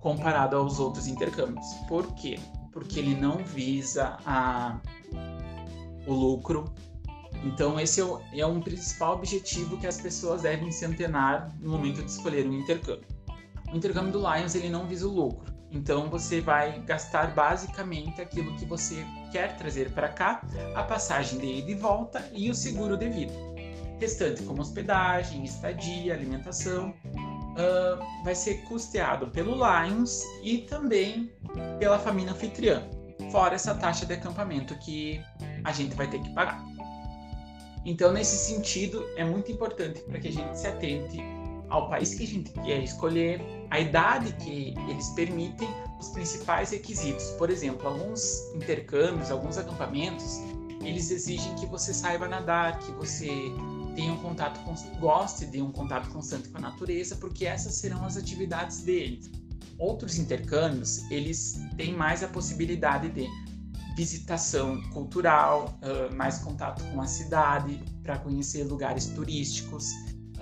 comparado 0.00 0.56
aos 0.56 0.78
outros 0.78 1.06
intercâmbios. 1.06 1.66
Por 1.88 2.06
quê? 2.14 2.38
Porque 2.72 2.98
ele 2.98 3.14
não 3.14 3.38
visa 3.38 4.16
a, 4.26 4.80
o 6.06 6.12
lucro. 6.12 6.64
Então, 7.44 7.78
esse 7.78 8.00
é, 8.00 8.04
o, 8.04 8.20
é 8.34 8.46
um 8.46 8.60
principal 8.60 9.14
objetivo 9.14 9.76
que 9.78 9.86
as 9.86 10.00
pessoas 10.00 10.42
devem 10.42 10.70
se 10.70 10.84
antenar 10.84 11.54
no 11.60 11.72
momento 11.72 12.02
de 12.02 12.10
escolher 12.10 12.46
um 12.46 12.52
intercâmbio. 12.52 13.06
O 13.72 13.76
intercâmbio 13.76 14.12
do 14.12 14.18
Lions 14.18 14.54
ele 14.54 14.68
não 14.68 14.86
visa 14.86 15.06
o 15.06 15.10
lucro. 15.10 15.51
Então, 15.72 16.10
você 16.10 16.40
vai 16.40 16.80
gastar 16.80 17.34
basicamente 17.34 18.20
aquilo 18.20 18.54
que 18.56 18.66
você 18.66 19.04
quer 19.32 19.56
trazer 19.56 19.90
para 19.92 20.08
cá, 20.08 20.42
a 20.74 20.82
passagem 20.82 21.38
de 21.38 21.46
ida 21.46 21.70
e 21.70 21.74
volta 21.74 22.30
e 22.32 22.50
o 22.50 22.54
seguro 22.54 22.96
de 22.96 23.08
vida. 23.08 23.32
Restante, 23.98 24.42
como 24.42 24.60
hospedagem, 24.60 25.44
estadia, 25.44 26.12
alimentação, 26.12 26.90
uh, 26.90 28.24
vai 28.24 28.34
ser 28.34 28.62
custeado 28.64 29.28
pelo 29.28 29.54
Lions 29.54 30.22
e 30.42 30.58
também 30.58 31.32
pela 31.78 31.98
família 31.98 32.32
anfitriã, 32.32 32.86
fora 33.30 33.54
essa 33.54 33.74
taxa 33.74 34.04
de 34.04 34.12
acampamento 34.12 34.74
que 34.78 35.22
a 35.64 35.72
gente 35.72 35.94
vai 35.94 36.08
ter 36.08 36.20
que 36.20 36.34
pagar. 36.34 36.62
Então, 37.84 38.12
nesse 38.12 38.36
sentido, 38.36 39.04
é 39.16 39.24
muito 39.24 39.50
importante 39.50 40.00
para 40.02 40.20
que 40.20 40.28
a 40.28 40.32
gente 40.32 40.58
se 40.58 40.66
atente 40.66 41.18
ao 41.72 41.88
país 41.88 42.14
que 42.14 42.24
a 42.24 42.26
gente 42.26 42.52
quer 42.52 42.82
escolher, 42.82 43.40
a 43.70 43.80
idade 43.80 44.30
que 44.34 44.74
eles 44.88 45.08
permitem, 45.10 45.68
os 45.98 46.08
principais 46.10 46.70
requisitos. 46.70 47.24
Por 47.38 47.48
exemplo, 47.48 47.88
alguns 47.88 48.52
intercâmbios, 48.54 49.30
alguns 49.30 49.56
acampamentos, 49.56 50.40
eles 50.82 51.10
exigem 51.10 51.54
que 51.54 51.64
você 51.64 51.94
saiba 51.94 52.28
nadar, 52.28 52.78
que 52.78 52.92
você 52.92 53.30
tenha 53.94 54.12
um 54.12 54.18
contato, 54.18 54.60
goste 55.00 55.46
de 55.46 55.62
um 55.62 55.72
contato 55.72 56.10
constante 56.10 56.50
com 56.50 56.58
a 56.58 56.60
natureza, 56.60 57.16
porque 57.16 57.46
essas 57.46 57.74
serão 57.74 58.04
as 58.04 58.18
atividades 58.18 58.82
deles. 58.82 59.30
Outros 59.78 60.18
intercâmbios, 60.18 61.10
eles 61.10 61.58
têm 61.76 61.94
mais 61.94 62.22
a 62.22 62.28
possibilidade 62.28 63.08
de 63.08 63.26
visitação 63.96 64.82
cultural, 64.90 65.78
mais 66.14 66.38
contato 66.38 66.84
com 66.92 67.00
a 67.00 67.06
cidade, 67.06 67.82
para 68.02 68.18
conhecer 68.18 68.64
lugares 68.64 69.06
turísticos, 69.06 69.90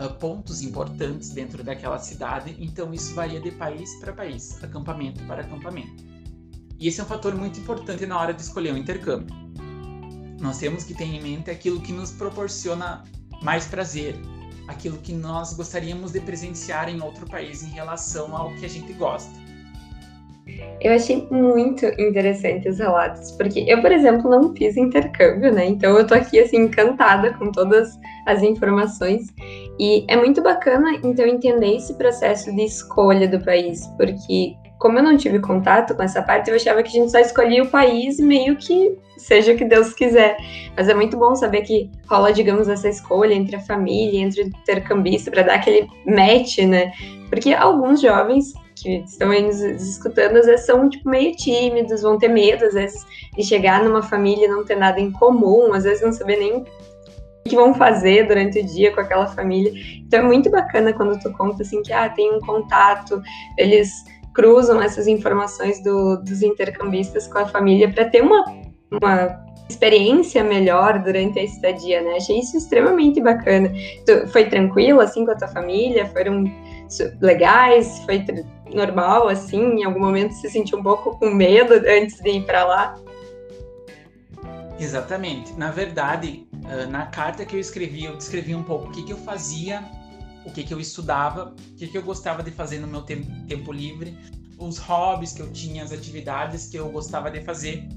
uh, 0.01 0.13
pontos 0.15 0.63
importantes 0.63 1.31
dentro 1.31 1.63
daquela 1.63 1.99
cidade. 1.99 2.57
Então, 2.59 2.93
isso 2.93 3.15
varia 3.15 3.41
de 3.41 3.51
país 3.53 3.95
para 4.01 4.13
país, 4.13 4.63
acampamento 4.63 5.23
para 5.25 5.43
acampamento. 5.43 6.03
E 6.79 6.89
esse 6.89 7.01
é 7.01 7.05
um 7.05 7.07
fator 7.07 7.35
muito 7.35 7.61
importante 7.61 8.07
na 8.07 8.19
hora 8.19 8.33
de 8.33 8.41
escolher 8.41 8.73
um 8.73 8.77
intercâmbio. 8.77 9.35
Nós 10.41 10.59
temos 10.59 10.85
que 10.85 10.95
ter 10.95 11.05
em 11.05 11.23
mente 11.23 11.51
aquilo 11.51 11.81
que 11.81 11.93
nos 11.93 12.11
proporciona 12.11 13.05
mais 13.43 13.67
prazer, 13.67 14.17
aquilo 14.67 14.97
que 14.99 15.13
nós 15.13 15.53
gostaríamos 15.53 16.13
de 16.13 16.21
presenciar 16.21 16.89
em 16.89 17.03
outro 17.03 17.27
país 17.27 17.63
em 17.63 17.69
relação 17.69 18.35
ao 18.35 18.55
que 18.55 18.65
a 18.65 18.69
gente 18.69 18.93
gosta. 18.95 19.31
Eu 20.81 20.95
achei 20.95 21.27
muito 21.31 21.85
interessante 22.01 22.69
os 22.69 22.79
relatos, 22.79 23.33
porque 23.33 23.65
eu, 23.69 23.83
por 23.83 23.93
exemplo, 23.93 24.31
não 24.31 24.55
fiz 24.57 24.77
intercâmbio, 24.79 25.53
né? 25.53 25.67
Então 25.67 25.99
eu 25.99 26.07
tô 26.07 26.15
aqui 26.15 26.41
assim 26.41 26.57
encantada 26.57 27.35
com 27.35 27.53
todas 27.53 27.99
as 28.27 28.43
informações 28.43 29.27
e 29.79 30.07
é 30.09 30.17
muito 30.17 30.43
bacana 30.43 30.99
então 31.05 31.27
entender 31.27 31.77
esse 31.77 31.95
processo 31.95 32.55
de 32.55 32.63
escolha 32.63 33.29
do 33.29 33.39
país, 33.45 33.87
porque 33.99 34.55
como 34.81 34.99
eu 34.99 35.03
não 35.03 35.17
tive 35.19 35.39
contato 35.41 35.95
com 35.95 36.03
essa 36.03 36.23
parte, 36.23 36.49
eu 36.49 36.57
achava 36.57 36.83
que 36.83 36.89
a 36.89 36.93
gente 36.93 37.13
só 37.13 37.19
escolhia 37.19 37.63
o 37.63 37.69
país 37.69 38.19
meio 38.19 38.57
que 38.57 38.97
seja 39.19 39.53
o 39.53 39.57
que 39.57 39.67
Deus 39.67 39.93
quiser. 39.93 40.39
Mas 40.75 40.89
é 40.89 40.95
muito 40.95 41.19
bom 41.19 41.35
saber 41.37 41.61
que 41.61 41.91
rola, 42.09 42.33
digamos, 42.33 42.67
essa 42.67 42.89
escolha 42.89 43.35
entre 43.35 43.57
a 43.57 43.61
família, 43.61 44.21
entre 44.21 44.43
o 44.43 44.47
intercambista, 44.47 45.31
para 45.31 45.43
dar 45.43 45.57
aquele 45.57 45.87
match, 46.07 46.61
né? 46.61 46.93
Porque 47.29 47.53
alguns 47.53 48.01
jovens 48.01 48.55
que 48.83 48.97
estão 49.05 49.31
aí 49.31 49.43
nos 49.43 49.61
escutando, 49.61 50.37
às 50.37 50.47
vezes 50.47 50.67
são 50.67 50.89
tipo, 50.89 51.09
meio 51.09 51.35
tímidos, 51.37 52.03
vão 52.03 52.19
ter 52.19 52.29
medo, 52.29 52.65
às 52.65 52.75
vezes, 52.75 53.07
de 53.37 53.43
chegar 53.43 53.83
numa 53.85 54.03
família 54.03 54.47
e 54.47 54.49
não 54.49 54.65
ter 54.65 54.77
nada 54.77 55.01
em 55.01 55.11
comum, 55.11 55.73
às 55.73 55.85
vezes 55.85 56.03
não 56.03 56.13
saber 56.13 56.37
nem 56.37 56.59
o 56.59 56.65
que 57.49 57.57
vão 57.57 57.75
fazer 57.75 58.27
durante 58.27 58.61
o 58.61 58.67
dia 58.67 58.93
com 58.93 59.01
aquela 59.01 59.27
família. 59.27 59.73
Então 60.07 60.21
é 60.21 60.23
muito 60.23 60.51
bacana 60.51 60.93
quando 60.93 61.19
tu 61.21 61.33
conta 61.33 61.63
assim 61.63 61.83
que 61.83 61.93
ah, 61.93 62.09
tem 62.09 62.35
um 62.35 62.41
contato, 62.41 63.23
eles 63.59 63.91
cruzam 64.35 64.81
essas 64.81 65.07
informações 65.07 65.83
do, 65.83 66.17
dos 66.23 66.43
intercambistas 66.43 67.27
com 67.27 67.39
a 67.39 67.47
família 67.47 67.93
para 67.93 68.09
ter 68.09 68.23
uma, 68.23 68.45
uma 68.91 69.45
experiência 69.69 70.43
melhor 70.45 70.99
durante 71.01 71.39
a 71.39 71.43
estadia, 71.43 72.01
né? 72.03 72.17
Achei 72.17 72.39
isso 72.39 72.57
extremamente 72.57 73.21
bacana. 73.21 73.73
Tu, 74.07 74.29
foi 74.29 74.45
tranquilo 74.47 75.01
assim 75.01 75.25
com 75.25 75.33
a 75.33 75.37
tua 75.37 75.49
família? 75.49 76.07
Foram 76.07 76.45
legais? 77.21 78.01
Foi 78.05 78.25
normal 78.75 79.29
assim? 79.29 79.81
Em 79.81 79.85
algum 79.85 80.01
momento 80.01 80.33
se 80.33 80.51
sentiu 80.51 80.79
um 80.79 80.83
pouco 80.83 81.19
com 81.19 81.31
medo 81.31 81.75
antes 81.75 82.17
de 82.21 82.31
ir 82.31 82.47
para 82.47 82.65
lá? 82.65 82.95
Exatamente. 84.79 85.53
Na 85.55 85.71
verdade, 85.71 86.49
na 86.91 87.07
carta 87.07 87.45
que 87.45 87.57
eu 87.57 87.61
escrevi, 87.61 88.05
eu 88.05 88.17
descrevi 88.17 88.55
um 88.55 88.63
pouco 88.63 88.89
o 88.89 88.91
que, 88.91 89.03
que 89.03 89.13
eu 89.13 89.19
fazia 89.19 89.85
o 90.45 90.51
que, 90.51 90.65
que 90.65 90.73
eu 90.73 90.81
estudava, 90.81 91.55
o 91.73 91.75
que, 91.77 91.87
que 91.87 91.97
eu 91.97 92.03
gostava 92.03 92.43
de 92.43 92.51
fazer 92.51 92.79
no 92.79 92.87
meu 92.87 93.03
tempo, 93.03 93.27
tempo 93.47 93.73
livre, 93.73 94.17
os 94.59 94.79
hobbies 94.79 95.33
que 95.33 95.43
eu 95.43 95.51
tinha, 95.53 95.85
as 95.85 95.93
atividades 95.93 96.67
que 96.67 96.77
eu 96.77 96.91
gostava 96.91 97.31
de 97.31 97.43
fazer. 97.43 97.89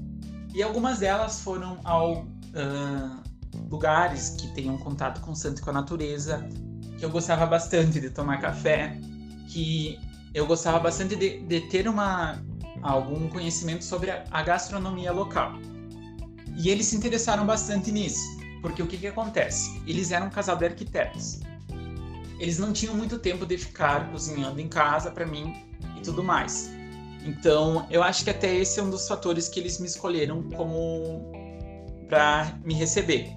E 0.54 0.62
algumas 0.62 0.98
delas 0.98 1.40
foram 1.40 1.78
ao 1.84 2.22
uh, 2.22 3.22
lugares 3.70 4.30
que 4.30 4.48
tenham 4.54 4.76
contato 4.78 5.20
constante 5.20 5.60
com 5.60 5.70
a 5.70 5.72
natureza, 5.72 6.48
eu 7.04 7.10
gostava 7.10 7.46
bastante 7.46 8.00
de 8.00 8.10
tomar 8.10 8.40
café, 8.40 8.98
que 9.48 9.98
eu 10.34 10.46
gostava 10.46 10.78
bastante 10.78 11.14
de, 11.16 11.40
de 11.40 11.60
ter 11.62 11.86
uma, 11.88 12.42
algum 12.82 13.28
conhecimento 13.28 13.84
sobre 13.84 14.10
a, 14.10 14.24
a, 14.30 14.42
gastronomia 14.42 15.12
local. 15.12 15.52
E 16.56 16.68
eles 16.68 16.86
se 16.86 16.96
interessaram 16.96 17.46
bastante 17.46 17.92
nisso, 17.92 18.22
porque 18.60 18.82
o 18.82 18.86
que, 18.86 18.96
que 18.96 19.06
acontece? 19.06 19.80
Eles 19.86 20.10
eram 20.12 20.26
um 20.26 20.30
casal 20.30 20.56
de 20.56 20.66
arquitetos 20.66 21.40
eles 22.38 22.58
não 22.58 22.72
tinham 22.72 22.94
muito 22.94 23.18
tempo 23.18 23.46
de 23.46 23.56
ficar 23.56 24.10
cozinhando 24.10 24.60
em 24.60 24.68
casa 24.68 25.10
para 25.10 25.26
mim 25.26 25.54
e 25.96 26.00
tudo 26.00 26.22
mais. 26.22 26.70
Então, 27.24 27.86
eu 27.90 28.02
acho 28.02 28.24
que 28.24 28.30
até 28.30 28.54
esse 28.54 28.78
é 28.78 28.82
um 28.82 28.90
dos 28.90 29.08
fatores 29.08 29.48
que 29.48 29.58
eles 29.58 29.78
me 29.78 29.86
escolheram 29.86 30.42
como 30.50 31.32
para 32.08 32.58
me 32.64 32.74
receber. 32.74 33.32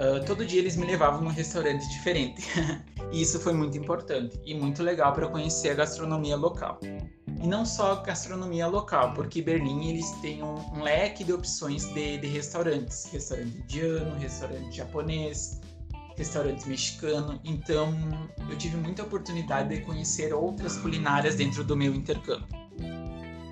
Uh, 0.00 0.24
todo 0.24 0.46
dia 0.46 0.60
eles 0.60 0.76
me 0.76 0.86
levavam 0.86 1.20
num 1.20 1.28
restaurante 1.28 1.86
diferente. 1.90 2.42
e 3.12 3.20
isso 3.20 3.38
foi 3.38 3.52
muito 3.52 3.76
importante 3.76 4.40
e 4.46 4.54
muito 4.54 4.82
legal 4.82 5.12
para 5.12 5.28
conhecer 5.28 5.72
a 5.72 5.74
gastronomia 5.74 6.36
local. 6.36 6.80
E 6.82 7.46
não 7.46 7.66
só 7.66 7.92
a 7.92 8.02
gastronomia 8.02 8.66
local, 8.66 9.12
porque 9.12 9.42
Berlim 9.42 9.90
eles 9.90 10.10
têm 10.22 10.42
um, 10.42 10.56
um 10.72 10.82
leque 10.82 11.22
de 11.22 11.34
opções 11.34 11.84
de, 11.92 12.16
de 12.16 12.26
restaurantes. 12.28 13.10
Restaurante 13.12 13.58
indiano, 13.58 14.18
restaurante 14.18 14.74
japonês, 14.74 15.60
restaurante 16.16 16.66
mexicano, 16.66 17.38
então 17.44 17.94
eu 18.48 18.56
tive 18.56 18.78
muita 18.78 19.02
oportunidade 19.02 19.68
de 19.68 19.82
conhecer 19.82 20.32
outras 20.32 20.78
culinárias 20.78 21.34
dentro 21.34 21.62
do 21.62 21.76
meu 21.76 21.94
intercâmbio. 21.94 22.48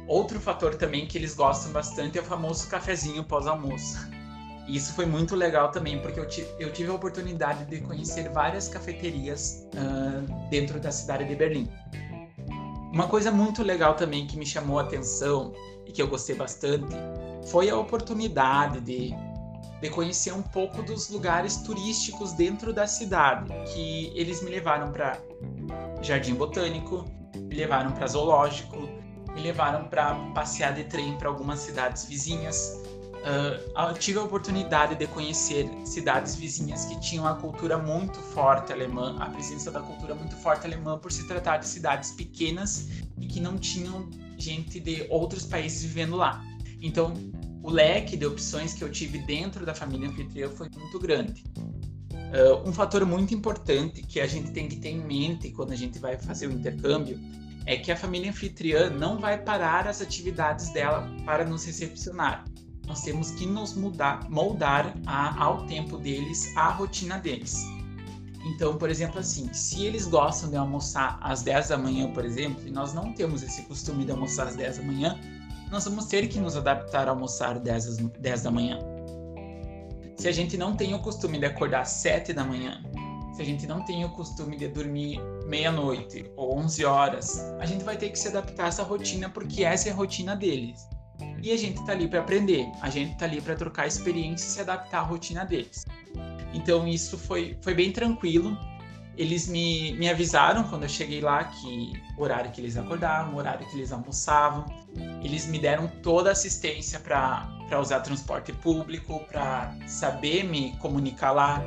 Outro 0.06 0.40
fator 0.40 0.74
também 0.74 1.06
que 1.06 1.18
eles 1.18 1.34
gostam 1.34 1.72
bastante 1.72 2.16
é 2.16 2.22
o 2.22 2.24
famoso 2.24 2.68
cafezinho 2.68 3.22
pós-almoço. 3.22 3.98
Isso 4.68 4.92
foi 4.92 5.07
muito 5.07 5.35
legal 5.35 5.70
também, 5.70 5.98
porque 6.00 6.20
eu, 6.20 6.26
eu 6.59 6.72
tive 6.72 6.90
a 6.90 6.94
oportunidade 6.94 7.64
de 7.64 7.81
conhecer 7.81 8.28
várias 8.31 8.68
cafeterias 8.68 9.66
uh, 9.74 10.50
dentro 10.50 10.78
da 10.78 10.92
cidade 10.92 11.24
de 11.24 11.35
Berlim. 11.35 11.68
Uma 12.92 13.09
coisa 13.09 13.31
muito 13.31 13.62
legal 13.62 13.94
também 13.94 14.26
que 14.26 14.37
me 14.37 14.46
chamou 14.46 14.78
a 14.78 14.83
atenção, 14.83 15.52
e 15.88 15.92
que 15.92 16.02
eu 16.02 16.07
gostei 16.07 16.37
bastante 16.37 16.94
foi 17.50 17.70
a 17.70 17.76
oportunidade 17.76 18.81
de, 18.81 19.14
de 19.81 19.90
conhecer 19.90 20.33
um 20.33 20.42
pouco 20.42 20.83
dos 20.83 21.09
lugares 21.09 21.57
turísticos 21.57 22.35
dentro 22.35 22.72
da 22.74 22.87
cidade, 22.87 23.50
que 23.72 24.12
eles 24.14 24.42
me 24.42 24.50
levaram 24.50 24.92
para 24.92 25.18
Jardim 26.02 26.35
Botânico, 26.35 27.07
me 27.35 27.54
levaram 27.57 27.92
para 27.92 28.07
Zoológico, 28.07 28.76
me 29.35 29.40
levaram 29.40 29.88
para 29.88 30.14
passear 30.35 30.74
de 30.74 30.85
trem 30.85 31.16
para 31.16 31.28
algumas 31.28 31.61
cidades 31.61 32.04
vizinhas. 32.04 32.83
Uh, 33.28 33.92
tive 33.98 34.18
a 34.18 34.22
oportunidade 34.22 34.94
de 34.94 35.06
conhecer 35.06 35.68
cidades 35.84 36.34
vizinhas 36.34 36.86
que 36.86 36.98
tinham 36.98 37.26
a 37.26 37.34
cultura 37.34 37.76
muito 37.76 38.18
forte 38.18 38.72
alemã, 38.72 39.18
a 39.20 39.28
presença 39.28 39.70
da 39.70 39.80
cultura 39.82 40.14
muito 40.14 40.34
forte 40.36 40.66
alemã, 40.66 40.98
por 40.98 41.12
se 41.12 41.26
tratar 41.28 41.58
de 41.58 41.68
cidades 41.68 42.12
pequenas 42.12 42.88
e 43.20 43.26
que 43.26 43.38
não 43.38 43.58
tinham 43.58 44.08
gente 44.38 44.80
de 44.80 45.06
outros 45.10 45.44
países 45.44 45.82
vivendo 45.82 46.16
lá. 46.16 46.42
Então, 46.80 47.12
o 47.62 47.70
leque 47.70 48.16
de 48.16 48.24
opções 48.24 48.72
que 48.72 48.82
eu 48.82 48.90
tive 48.90 49.18
dentro 49.18 49.66
da 49.66 49.74
família 49.74 50.08
anfitriã 50.08 50.48
foi 50.48 50.70
muito 50.74 50.98
grande. 50.98 51.44
Uh, 51.52 52.66
um 52.66 52.72
fator 52.72 53.04
muito 53.04 53.34
importante 53.34 54.00
que 54.00 54.20
a 54.20 54.26
gente 54.26 54.52
tem 54.52 54.68
que 54.68 54.76
ter 54.76 54.88
em 54.88 55.04
mente 55.04 55.50
quando 55.50 55.72
a 55.72 55.76
gente 55.76 55.98
vai 55.98 56.16
fazer 56.16 56.46
o 56.46 56.52
intercâmbio 56.52 57.20
é 57.66 57.76
que 57.76 57.92
a 57.92 57.96
família 57.96 58.30
anfitriã 58.30 58.88
não 58.88 59.18
vai 59.18 59.36
parar 59.36 59.86
as 59.86 60.00
atividades 60.00 60.70
dela 60.70 61.06
para 61.26 61.44
nos 61.44 61.66
recepcionar. 61.66 62.46
Nós 62.88 63.03
temos 63.03 63.31
que 63.33 63.46
nos 63.46 63.74
mudar, 63.74 64.29
moldar 64.31 64.96
a, 65.07 65.44
ao 65.44 65.66
tempo 65.66 65.98
deles, 65.98 66.57
à 66.57 66.70
rotina 66.70 67.18
deles. 67.18 67.62
Então, 68.46 68.79
por 68.79 68.88
exemplo, 68.88 69.20
assim, 69.20 69.53
se 69.53 69.85
eles 69.85 70.07
gostam 70.07 70.48
de 70.48 70.57
almoçar 70.57 71.18
às 71.20 71.42
10 71.42 71.68
da 71.68 71.77
manhã, 71.77 72.11
por 72.11 72.24
exemplo, 72.24 72.66
e 72.66 72.70
nós 72.70 72.94
não 72.94 73.12
temos 73.12 73.42
esse 73.42 73.62
costume 73.62 74.05
de 74.05 74.11
almoçar 74.11 74.46
às 74.46 74.57
10 74.57 74.79
da 74.79 74.83
manhã, 74.85 75.20
nós 75.70 75.85
vamos 75.85 76.07
ter 76.07 76.27
que 76.29 76.40
nos 76.40 76.57
adaptar 76.57 77.09
a 77.09 77.11
almoçar 77.11 77.59
10, 77.59 77.98
10 78.18 78.42
da 78.42 78.51
manhã. 78.51 78.79
Se 80.16 80.27
a 80.27 80.33
gente 80.33 80.57
não 80.57 80.74
tem 80.74 80.94
o 80.94 80.98
costume 81.01 81.38
de 81.38 81.44
acordar 81.44 81.83
às 81.83 81.90
7 81.90 82.33
da 82.33 82.42
manhã, 82.42 82.83
se 83.35 83.42
a 83.42 83.44
gente 83.44 83.66
não 83.66 83.85
tem 83.85 84.05
o 84.05 84.09
costume 84.11 84.57
de 84.57 84.66
dormir 84.66 85.20
meia-noite 85.46 86.29
ou 86.35 86.59
11 86.59 86.85
horas, 86.85 87.38
a 87.61 87.66
gente 87.66 87.85
vai 87.85 87.96
ter 87.96 88.11
que 88.11 88.18
se 88.18 88.29
adaptar 88.29 88.64
a 88.64 88.68
essa 88.68 88.83
rotina 88.83 89.29
porque 89.29 89.62
essa 89.62 89.88
é 89.88 89.92
a 89.92 89.94
rotina 89.94 90.35
deles. 90.35 90.88
E 91.42 91.53
a 91.53 91.57
gente 91.57 91.85
tá 91.85 91.92
ali 91.92 92.09
para 92.09 92.20
aprender, 92.20 92.66
a 92.81 92.90
gente 92.90 93.16
tá 93.16 93.24
ali 93.24 93.40
para 93.40 93.55
trocar 93.55 93.87
experiência 93.87 94.46
e 94.46 94.51
se 94.51 94.61
adaptar 94.61 94.98
à 94.98 95.03
rotina 95.03 95.44
deles. 95.44 95.85
Então 96.53 96.87
isso 96.88 97.16
foi, 97.16 97.57
foi 97.62 97.74
bem 97.74 97.92
tranquilo 97.92 98.57
eles 99.18 99.48
me, 99.48 99.92
me 99.94 100.09
avisaram 100.09 100.62
quando 100.62 100.85
eu 100.85 100.88
cheguei 100.88 101.20
lá 101.20 101.42
que 101.42 102.01
o 102.16 102.22
horário 102.22 102.53
que 102.53 102.61
eles 102.61 102.77
acordavam, 102.77 103.35
o 103.35 103.37
horário 103.37 103.66
que 103.66 103.77
eles 103.77 103.90
almoçavam. 103.90 104.64
Eles 105.24 105.44
me 105.44 105.59
deram 105.59 105.88
toda 105.88 106.29
a 106.29 106.33
assistência 106.33 107.01
para 107.01 107.81
usar 107.81 107.98
transporte 108.01 108.53
público, 108.53 109.18
para 109.29 109.74
saber 109.88 110.44
me 110.44 110.77
comunicar 110.77 111.33
lá. 111.33 111.61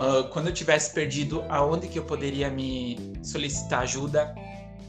Uh, 0.00 0.28
quando 0.30 0.48
eu 0.48 0.52
tivesse 0.52 0.92
perdido, 0.92 1.44
aonde 1.48 1.86
que 1.86 1.96
eu 1.96 2.04
poderia 2.04 2.50
me 2.50 3.12
solicitar 3.22 3.82
ajuda. 3.82 4.34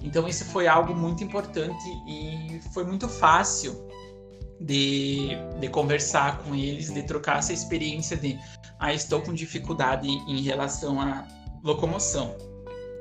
Então 0.02 0.28
isso 0.28 0.44
foi 0.46 0.68
algo 0.68 0.96
muito 0.96 1.24
importante 1.24 1.86
e 2.08 2.60
foi 2.74 2.84
muito 2.84 3.08
fácil 3.08 3.88
de, 4.66 5.30
de 5.60 5.70
conversar 5.70 6.40
com 6.40 6.56
eles, 6.56 6.92
de 6.92 7.04
trocar 7.04 7.38
essa 7.38 7.54
experiência 7.54 8.18
de 8.18 8.38
ah, 8.80 8.94
estou 8.94 9.22
com 9.22 9.34
dificuldade 9.34 10.08
em 10.08 10.42
relação 10.42 11.00
a 11.00 11.26
locomoção. 11.64 12.36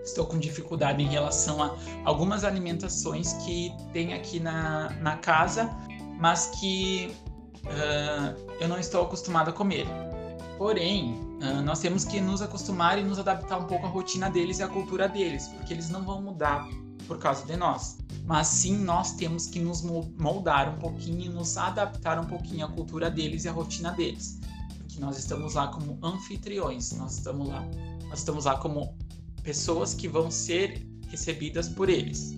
Estou 0.05 0.27
com 0.27 0.39
dificuldade 0.39 1.03
em 1.03 1.09
relação 1.09 1.63
a 1.63 1.75
algumas 2.05 2.45
alimentações 2.45 3.33
que 3.45 3.75
tem 3.93 4.13
aqui 4.13 4.39
na, 4.39 4.91
na 5.01 5.17
casa, 5.17 5.75
mas 6.21 6.47
que 6.61 7.17
uh, 7.65 8.55
eu 8.61 8.69
não 8.69 8.79
estou 8.79 9.03
acostumado 9.03 9.49
a 9.49 9.53
comer. 9.53 9.87
Porém, 10.59 11.15
uh, 11.43 11.63
nós 11.63 11.81
temos 11.81 12.05
que 12.05 12.21
nos 12.21 12.43
acostumar 12.43 12.99
e 12.99 13.03
nos 13.03 13.19
adaptar 13.19 13.59
um 13.59 13.65
pouco 13.65 13.87
à 13.87 13.89
rotina 13.89 14.29
deles 14.29 14.59
e 14.59 14.63
à 14.63 14.69
cultura 14.69 15.09
deles, 15.09 15.49
porque 15.49 15.73
eles 15.73 15.89
não 15.89 16.05
vão 16.05 16.21
mudar 16.21 16.69
por 17.09 17.19
causa 17.19 17.47
de 17.47 17.57
nós. 17.57 17.97
Mas 18.25 18.47
sim, 18.47 18.79
nós 18.79 19.13
temos 19.13 19.47
que 19.47 19.59
nos 19.59 19.83
moldar 19.83 20.75
um 20.75 20.79
pouquinho, 20.79 21.33
nos 21.33 21.57
adaptar 21.57 22.19
um 22.19 22.25
pouquinho 22.25 22.65
à 22.67 22.69
cultura 22.69 23.11
deles 23.11 23.45
e 23.45 23.49
à 23.49 23.53
rotina 23.53 23.91
deles. 23.93 24.41
Porque 24.79 24.99
nós 24.99 25.19
estamos 25.19 25.55
lá 25.55 25.69
como 25.69 25.99
anfitriões, 26.03 26.93
nós 26.93 27.19
estamos 27.19 27.49
lá 27.49 27.63
nós 28.15 28.21
estamos 28.21 28.45
lá 28.45 28.57
como 28.57 28.97
pessoas 29.43 29.93
que 29.93 30.07
vão 30.07 30.31
ser 30.31 30.87
recebidas 31.09 31.69
por 31.69 31.89
eles. 31.89 32.33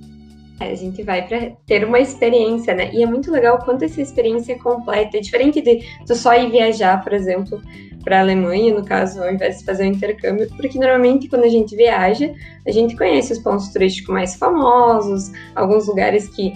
É, 0.58 0.70
a 0.70 0.74
gente 0.74 1.02
vai 1.02 1.26
para 1.26 1.50
ter 1.66 1.84
uma 1.84 2.00
experiência, 2.00 2.74
né? 2.74 2.90
E 2.92 3.02
é 3.02 3.06
muito 3.06 3.30
legal 3.30 3.58
quanto 3.58 3.84
essa 3.84 4.00
experiência 4.00 4.54
é 4.54 4.58
completa. 4.58 5.18
É 5.18 5.20
diferente 5.20 5.60
de 5.60 5.82
tu 6.06 6.14
só 6.14 6.34
ir 6.34 6.50
viajar, 6.50 7.04
por 7.04 7.12
exemplo, 7.12 7.60
para 8.02 8.18
a 8.18 8.20
Alemanha, 8.20 8.72
no 8.72 8.84
caso, 8.84 9.22
ao 9.22 9.30
invés 9.30 9.58
de 9.58 9.64
fazer 9.64 9.84
um 9.84 9.92
intercâmbio, 9.92 10.48
porque 10.56 10.78
normalmente 10.78 11.28
quando 11.28 11.42
a 11.42 11.48
gente 11.48 11.76
viaja, 11.76 12.32
a 12.66 12.70
gente 12.70 12.96
conhece 12.96 13.32
os 13.32 13.38
pontos 13.40 13.68
turísticos 13.68 14.14
mais 14.14 14.36
famosos, 14.36 15.30
alguns 15.54 15.88
lugares 15.88 16.28
que 16.28 16.52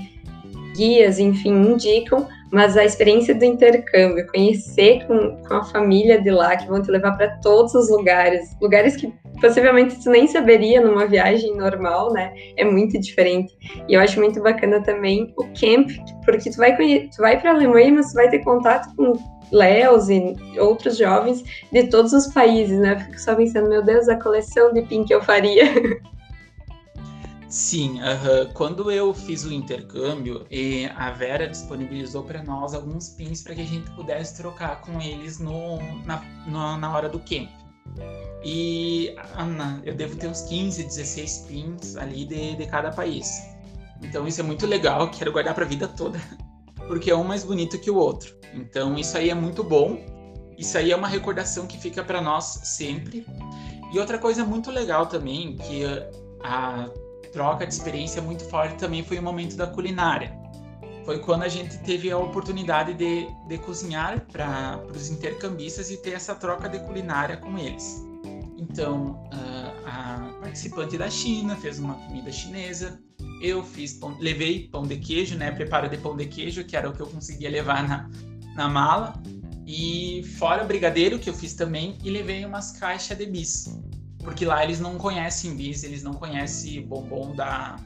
guias, 0.74 1.18
enfim, 1.18 1.50
indicam, 1.50 2.26
mas 2.52 2.76
a 2.76 2.84
experiência 2.84 3.34
do 3.34 3.44
intercâmbio, 3.44 4.26
conhecer 4.26 5.06
com, 5.06 5.36
com 5.46 5.54
a 5.54 5.64
família 5.64 6.20
de 6.20 6.30
lá, 6.30 6.56
que 6.56 6.66
vão 6.66 6.82
te 6.82 6.90
levar 6.90 7.12
para 7.16 7.36
todos 7.38 7.74
os 7.74 7.90
lugares, 7.90 8.56
lugares 8.60 8.96
que 8.96 9.12
possivelmente 9.40 10.02
tu 10.02 10.10
nem 10.10 10.26
saberia 10.26 10.80
numa 10.80 11.06
viagem 11.06 11.56
normal, 11.56 12.12
né? 12.12 12.32
É 12.56 12.64
muito 12.64 12.98
diferente. 12.98 13.52
E 13.88 13.94
eu 13.94 14.00
acho 14.00 14.18
muito 14.18 14.42
bacana 14.42 14.82
também 14.82 15.32
o 15.36 15.44
camp, 15.44 15.90
porque 16.24 16.50
tu 16.50 16.56
vai 16.56 16.76
tu 16.76 17.16
vai 17.18 17.40
para 17.40 17.50
a 17.50 17.54
Alemanha, 17.54 17.92
mas 17.92 18.10
tu 18.10 18.14
vai 18.14 18.28
ter 18.28 18.40
contato 18.40 18.94
com 18.96 19.12
Léos 19.52 20.08
e 20.08 20.36
outros 20.58 20.96
jovens 20.96 21.42
de 21.72 21.88
todos 21.88 22.12
os 22.12 22.28
países, 22.28 22.78
né? 22.78 22.94
Eu 22.94 23.00
fico 23.00 23.20
só 23.20 23.34
pensando, 23.34 23.68
meu 23.68 23.82
Deus, 23.82 24.08
a 24.08 24.16
coleção 24.16 24.72
de 24.72 24.82
pin 24.82 25.04
que 25.04 25.14
eu 25.14 25.22
faria. 25.22 25.64
Sim, 27.50 27.98
uh, 28.00 28.52
quando 28.54 28.92
eu 28.92 29.12
fiz 29.12 29.44
o 29.44 29.52
intercâmbio, 29.52 30.46
a 30.94 31.10
Vera 31.10 31.48
disponibilizou 31.48 32.22
para 32.22 32.44
nós 32.44 32.74
alguns 32.74 33.08
pins 33.08 33.42
para 33.42 33.56
que 33.56 33.60
a 33.60 33.66
gente 33.66 33.90
pudesse 33.90 34.36
trocar 34.36 34.80
com 34.82 35.00
eles 35.02 35.40
no, 35.40 35.78
na, 36.04 36.22
no, 36.46 36.76
na 36.78 36.94
hora 36.94 37.08
do 37.08 37.18
camp. 37.18 37.50
E 38.44 39.16
Ana, 39.36 39.82
eu 39.84 39.96
devo 39.96 40.16
ter 40.16 40.28
uns 40.28 40.42
15, 40.42 40.84
16 40.84 41.38
pins 41.48 41.96
ali 41.96 42.24
de, 42.24 42.54
de 42.54 42.66
cada 42.66 42.92
país. 42.92 43.42
Então 44.00 44.28
isso 44.28 44.40
é 44.40 44.44
muito 44.44 44.64
legal, 44.64 45.10
quero 45.10 45.32
guardar 45.32 45.52
para 45.52 45.64
a 45.64 45.68
vida 45.68 45.88
toda, 45.88 46.20
porque 46.86 47.10
é 47.10 47.16
um 47.16 47.24
mais 47.24 47.42
bonito 47.42 47.80
que 47.80 47.90
o 47.90 47.96
outro. 47.96 48.32
Então 48.54 48.96
isso 48.96 49.18
aí 49.18 49.28
é 49.28 49.34
muito 49.34 49.64
bom. 49.64 49.98
Isso 50.56 50.78
aí 50.78 50.92
é 50.92 50.96
uma 50.96 51.08
recordação 51.08 51.66
que 51.66 51.76
fica 51.76 52.04
para 52.04 52.20
nós 52.20 52.44
sempre. 52.44 53.26
E 53.92 53.98
outra 53.98 54.18
coisa 54.18 54.44
muito 54.44 54.70
legal 54.70 55.06
também, 55.06 55.56
que 55.56 55.82
a 56.44 56.88
troca 57.32 57.66
de 57.66 57.72
experiência 57.72 58.20
muito 58.20 58.44
forte 58.44 58.76
também 58.76 59.02
foi 59.02 59.18
o 59.18 59.22
momento 59.22 59.56
da 59.56 59.66
culinária. 59.66 60.38
Foi 61.04 61.18
quando 61.18 61.42
a 61.42 61.48
gente 61.48 61.78
teve 61.78 62.10
a 62.10 62.18
oportunidade 62.18 62.94
de, 62.94 63.26
de 63.48 63.58
cozinhar 63.58 64.26
para 64.30 64.80
os 64.94 65.10
intercambistas 65.10 65.90
e 65.90 65.96
ter 65.96 66.12
essa 66.12 66.34
troca 66.34 66.68
de 66.68 66.78
culinária 66.80 67.36
com 67.36 67.58
eles. 67.58 68.04
Então, 68.56 69.26
a, 69.86 70.28
a 70.28 70.32
participante 70.40 70.98
da 70.98 71.08
China 71.08 71.56
fez 71.56 71.78
uma 71.78 71.94
comida 71.94 72.30
chinesa, 72.30 73.00
eu 73.40 73.64
fiz 73.64 73.94
pão, 73.94 74.16
levei 74.20 74.68
pão 74.68 74.86
de 74.86 74.96
queijo, 74.98 75.36
né, 75.36 75.50
preparo 75.50 75.88
de 75.88 75.96
pão 75.96 76.16
de 76.16 76.26
queijo, 76.26 76.64
que 76.64 76.76
era 76.76 76.88
o 76.88 76.92
que 76.92 77.00
eu 77.00 77.06
conseguia 77.06 77.48
levar 77.48 77.88
na, 77.88 78.08
na 78.54 78.68
mala, 78.68 79.14
e 79.66 80.22
fora 80.38 80.62
brigadeiro 80.62 81.18
que 81.18 81.30
eu 81.30 81.34
fiz 81.34 81.54
também, 81.54 81.96
e 82.04 82.10
levei 82.10 82.44
umas 82.44 82.72
caixas 82.72 83.16
de 83.16 83.24
bis 83.24 83.66
porque 84.22 84.44
lá 84.44 84.62
eles 84.62 84.80
não 84.80 84.96
conhecem 84.96 85.54
bis, 85.54 85.82
eles 85.82 86.02
não 86.02 86.12
conhecem 86.12 86.82
bombom 86.82 87.34
da, 87.34 87.76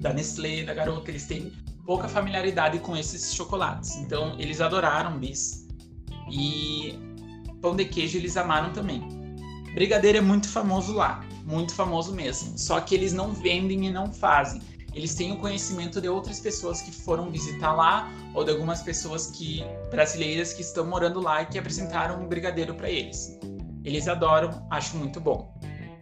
da 0.00 0.12
Nestlé, 0.12 0.62
da 0.62 0.74
garota, 0.74 1.10
eles 1.10 1.26
têm 1.26 1.52
pouca 1.84 2.08
familiaridade 2.08 2.78
com 2.78 2.96
esses 2.96 3.34
chocolates. 3.34 3.96
Então 3.96 4.38
eles 4.38 4.60
adoraram 4.60 5.18
bis. 5.18 5.66
E 6.30 6.98
pão 7.60 7.76
de 7.76 7.84
queijo 7.84 8.18
eles 8.18 8.36
amaram 8.36 8.72
também. 8.72 9.02
Brigadeiro 9.74 10.18
é 10.18 10.20
muito 10.20 10.48
famoso 10.48 10.92
lá, 10.92 11.24
muito 11.44 11.74
famoso 11.74 12.14
mesmo. 12.14 12.56
Só 12.56 12.80
que 12.80 12.94
eles 12.94 13.12
não 13.12 13.32
vendem 13.32 13.86
e 13.86 13.90
não 13.90 14.12
fazem. 14.12 14.62
Eles 14.94 15.16
têm 15.16 15.32
o 15.32 15.36
conhecimento 15.38 16.00
de 16.00 16.08
outras 16.08 16.38
pessoas 16.38 16.80
que 16.80 16.92
foram 16.92 17.28
visitar 17.28 17.72
lá 17.72 18.08
ou 18.32 18.44
de 18.44 18.52
algumas 18.52 18.80
pessoas 18.80 19.26
que 19.26 19.64
brasileiras 19.90 20.52
que 20.52 20.62
estão 20.62 20.86
morando 20.86 21.20
lá 21.20 21.42
e 21.42 21.46
que 21.46 21.58
apresentaram 21.58 22.22
um 22.22 22.28
brigadeiro 22.28 22.74
para 22.74 22.88
eles. 22.88 23.36
Eles 23.84 24.08
adoram, 24.08 24.66
acho 24.70 24.96
muito 24.96 25.20
bom. 25.20 25.54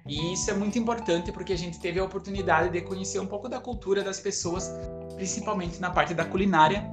E 0.07 0.33
isso 0.33 0.51
é 0.51 0.55
muito 0.55 0.79
importante 0.79 1.31
porque 1.31 1.53
a 1.53 1.59
gente 1.59 1.79
teve 1.79 2.01
a 2.01 2.05
oportunidade 2.05 2.71
de 2.71 2.81
conhecer 2.81 3.21
um 3.21 3.27
pouco 3.27 3.49
da 3.49 3.61
cultura 3.61 4.03
das 4.03 4.19
pessoas, 4.19 4.71
principalmente 5.17 5.81
na 5.81 5.91
parte 5.91 6.15
da 6.15 6.25
culinária, 6.25 6.85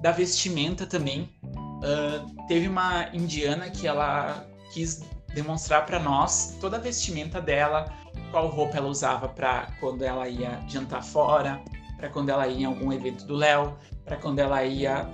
da 0.00 0.12
vestimenta 0.12 0.86
também. 0.86 1.34
Uh, 1.44 2.46
teve 2.46 2.68
uma 2.68 3.08
indiana 3.12 3.70
que 3.70 3.86
ela 3.86 4.46
quis 4.72 5.02
demonstrar 5.34 5.86
para 5.86 5.98
nós 5.98 6.56
toda 6.60 6.76
a 6.76 6.80
vestimenta 6.80 7.40
dela, 7.40 7.86
qual 8.30 8.48
roupa 8.48 8.76
ela 8.76 8.88
usava 8.88 9.28
para 9.28 9.68
quando 9.80 10.02
ela 10.02 10.28
ia 10.28 10.60
jantar 10.68 11.02
fora, 11.02 11.62
para 11.96 12.08
quando 12.08 12.28
ela 12.28 12.46
ia 12.46 12.62
em 12.62 12.64
algum 12.64 12.92
evento 12.92 13.24
do 13.26 13.34
Léo, 13.34 13.76
para 14.04 14.16
quando 14.16 14.38
ela 14.38 14.64
ia 14.64 15.08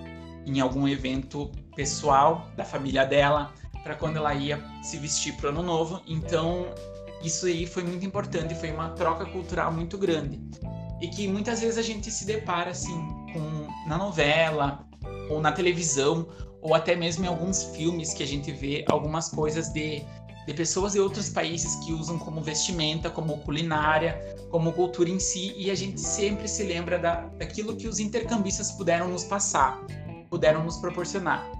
em 0.46 0.60
algum 0.60 0.86
evento 0.88 1.50
pessoal 1.74 2.48
da 2.56 2.64
família 2.64 3.04
dela, 3.04 3.52
para 3.86 3.94
quando 3.94 4.16
ela 4.16 4.34
ia 4.34 4.60
se 4.82 4.98
vestir 4.98 5.34
para 5.36 5.46
o 5.46 5.48
ano 5.50 5.62
novo. 5.62 6.02
Então, 6.08 6.66
isso 7.22 7.46
aí 7.46 7.66
foi 7.66 7.84
muito 7.84 8.04
importante, 8.04 8.52
foi 8.56 8.72
uma 8.72 8.90
troca 8.90 9.24
cultural 9.24 9.72
muito 9.72 9.96
grande. 9.96 10.40
E 11.00 11.06
que 11.06 11.28
muitas 11.28 11.60
vezes 11.60 11.78
a 11.78 11.82
gente 11.82 12.10
se 12.10 12.26
depara 12.26 12.70
assim 12.70 12.96
com 13.32 13.88
na 13.88 13.96
novela 13.96 14.84
ou 15.30 15.40
na 15.40 15.52
televisão 15.52 16.26
ou 16.60 16.74
até 16.74 16.96
mesmo 16.96 17.24
em 17.24 17.28
alguns 17.28 17.62
filmes 17.76 18.12
que 18.12 18.24
a 18.24 18.26
gente 18.26 18.50
vê 18.50 18.84
algumas 18.88 19.28
coisas 19.28 19.68
de 19.72 20.04
de 20.46 20.54
pessoas 20.54 20.92
de 20.92 21.00
outros 21.00 21.28
países 21.28 21.74
que 21.84 21.92
usam 21.92 22.16
como 22.20 22.40
vestimenta, 22.40 23.10
como 23.10 23.38
culinária, 23.38 24.16
como 24.48 24.72
cultura 24.72 25.10
em 25.10 25.18
si, 25.18 25.52
e 25.56 25.72
a 25.72 25.74
gente 25.74 26.00
sempre 26.00 26.46
se 26.46 26.62
lembra 26.62 27.00
da, 27.00 27.22
daquilo 27.36 27.74
que 27.74 27.88
os 27.88 27.98
intercambistas 27.98 28.70
puderam 28.70 29.08
nos 29.08 29.24
passar, 29.24 29.84
puderam 30.30 30.62
nos 30.62 30.76
proporcionar. 30.76 31.50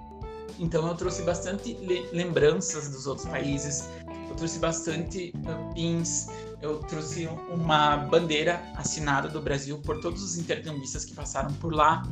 Então 0.59 0.87
eu 0.87 0.95
trouxe 0.95 1.23
bastante 1.23 1.77
lembranças 2.13 2.89
dos 2.89 3.07
outros 3.07 3.29
países, 3.29 3.89
eu 4.29 4.37
trouxe 4.37 4.59
bastante 4.59 5.33
uh, 5.37 5.75
pins, 5.75 6.29
eu 6.63 6.79
trouxe 6.81 7.29
uma 7.51 7.97
bandeira 7.97 8.63
assinada 8.77 9.29
do 9.29 9.41
Brasil 9.41 9.79
por 9.79 10.01
todos 10.01 10.23
os 10.23 10.37
intercambistas 10.39 11.05
que 11.05 11.15
passaram 11.15 11.53
por 11.55 11.75
lá. 11.75 12.03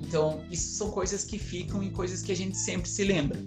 Então, 0.00 0.42
isso 0.50 0.76
são 0.76 0.90
coisas 0.90 1.24
que 1.24 1.38
ficam 1.38 1.82
e 1.82 1.90
coisas 1.90 2.22
que 2.22 2.32
a 2.32 2.36
gente 2.36 2.56
sempre 2.56 2.88
se 2.88 3.04
lembra. 3.04 3.38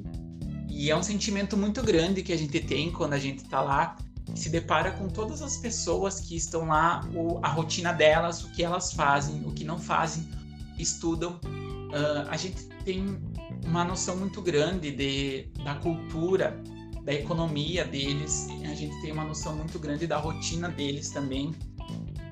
E 0.70 0.90
é 0.90 0.96
um 0.96 1.04
sentimento 1.04 1.58
muito 1.58 1.82
grande 1.82 2.24
que 2.24 2.32
a 2.32 2.38
gente 2.38 2.60
tem 2.62 2.92
quando 2.92 3.14
a 3.14 3.20
gente 3.20 3.44
está 3.44 3.60
lá 3.60 3.98
se 4.36 4.50
depara 4.50 4.92
com 4.92 5.08
todas 5.08 5.42
as 5.42 5.58
pessoas 5.58 6.20
que 6.20 6.36
estão 6.36 6.66
lá, 6.66 7.08
o, 7.14 7.40
a 7.44 7.50
rotina 7.50 7.94
delas, 7.94 8.44
o 8.44 8.50
que 8.50 8.64
elas 8.64 8.94
fazem, 8.94 9.44
o 9.46 9.52
que 9.52 9.64
não 9.64 9.78
fazem, 9.78 10.28
estudam. 10.78 11.40
Uh, 11.44 12.28
a 12.30 12.38
gente 12.38 12.66
tem 12.84 13.20
uma 13.66 13.84
noção 13.84 14.18
muito 14.18 14.42
grande 14.42 14.92
de, 14.92 15.48
da 15.64 15.76
cultura, 15.76 16.62
da 17.04 17.14
economia 17.14 17.84
deles, 17.84 18.48
a 18.64 18.74
gente 18.74 19.00
tem 19.02 19.12
uma 19.12 19.26
noção 19.26 19.56
muito 19.56 19.78
grande 19.78 20.08
da 20.08 20.18
rotina 20.18 20.70
deles 20.70 21.10
também. 21.10 21.50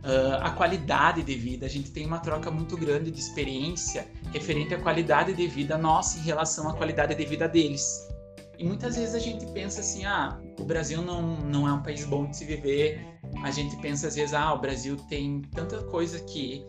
Uh, 0.04 0.41
a 0.41 0.50
qualidade 0.52 1.22
de 1.22 1.36
vida, 1.36 1.65
a 1.65 1.70
gente 1.70 1.91
tem 1.91 2.08
uma 2.08 2.20
troca 2.20 2.50
muito 2.50 2.76
grande 2.76 3.12
de 3.12 3.20
experiência 3.20 4.08
referente 4.32 4.74
à 4.74 4.80
qualidade 4.80 5.34
de 5.34 5.48
vida 5.48 5.78
nossa 5.78 6.17
em 6.17 6.24
relação 6.24 6.70
à 6.70 6.74
qualidade 6.74 7.13
de 7.13 7.26
vida 7.26 7.48
deles. 7.48 8.08
E 8.58 8.63
muitas 8.63 8.96
vezes 8.96 9.13
a 9.13 9.20
gente 9.20 9.46
pensa 9.48 9.82
assim, 9.82 10.06
ah, 10.06 10.39
o 10.60 10.63
Brasil 10.63 11.02
não, 11.02 11.36
não 11.38 11.67
é 11.67 11.74
um 11.74 11.82
país 11.82 12.06
bom 12.06 12.28
de 12.28 12.38
se 12.38 12.46
viver. 12.46 13.04
A 13.44 13.52
gente 13.52 13.76
pensa 13.78 14.08
às 14.08 14.15
vezes, 14.15 14.34
ah, 14.34 14.54
o 14.54 14.60
Brasil 14.60 14.98
tem 15.10 15.41
tanta 15.54 15.84
coisa 15.84 16.20
que, 16.20 16.65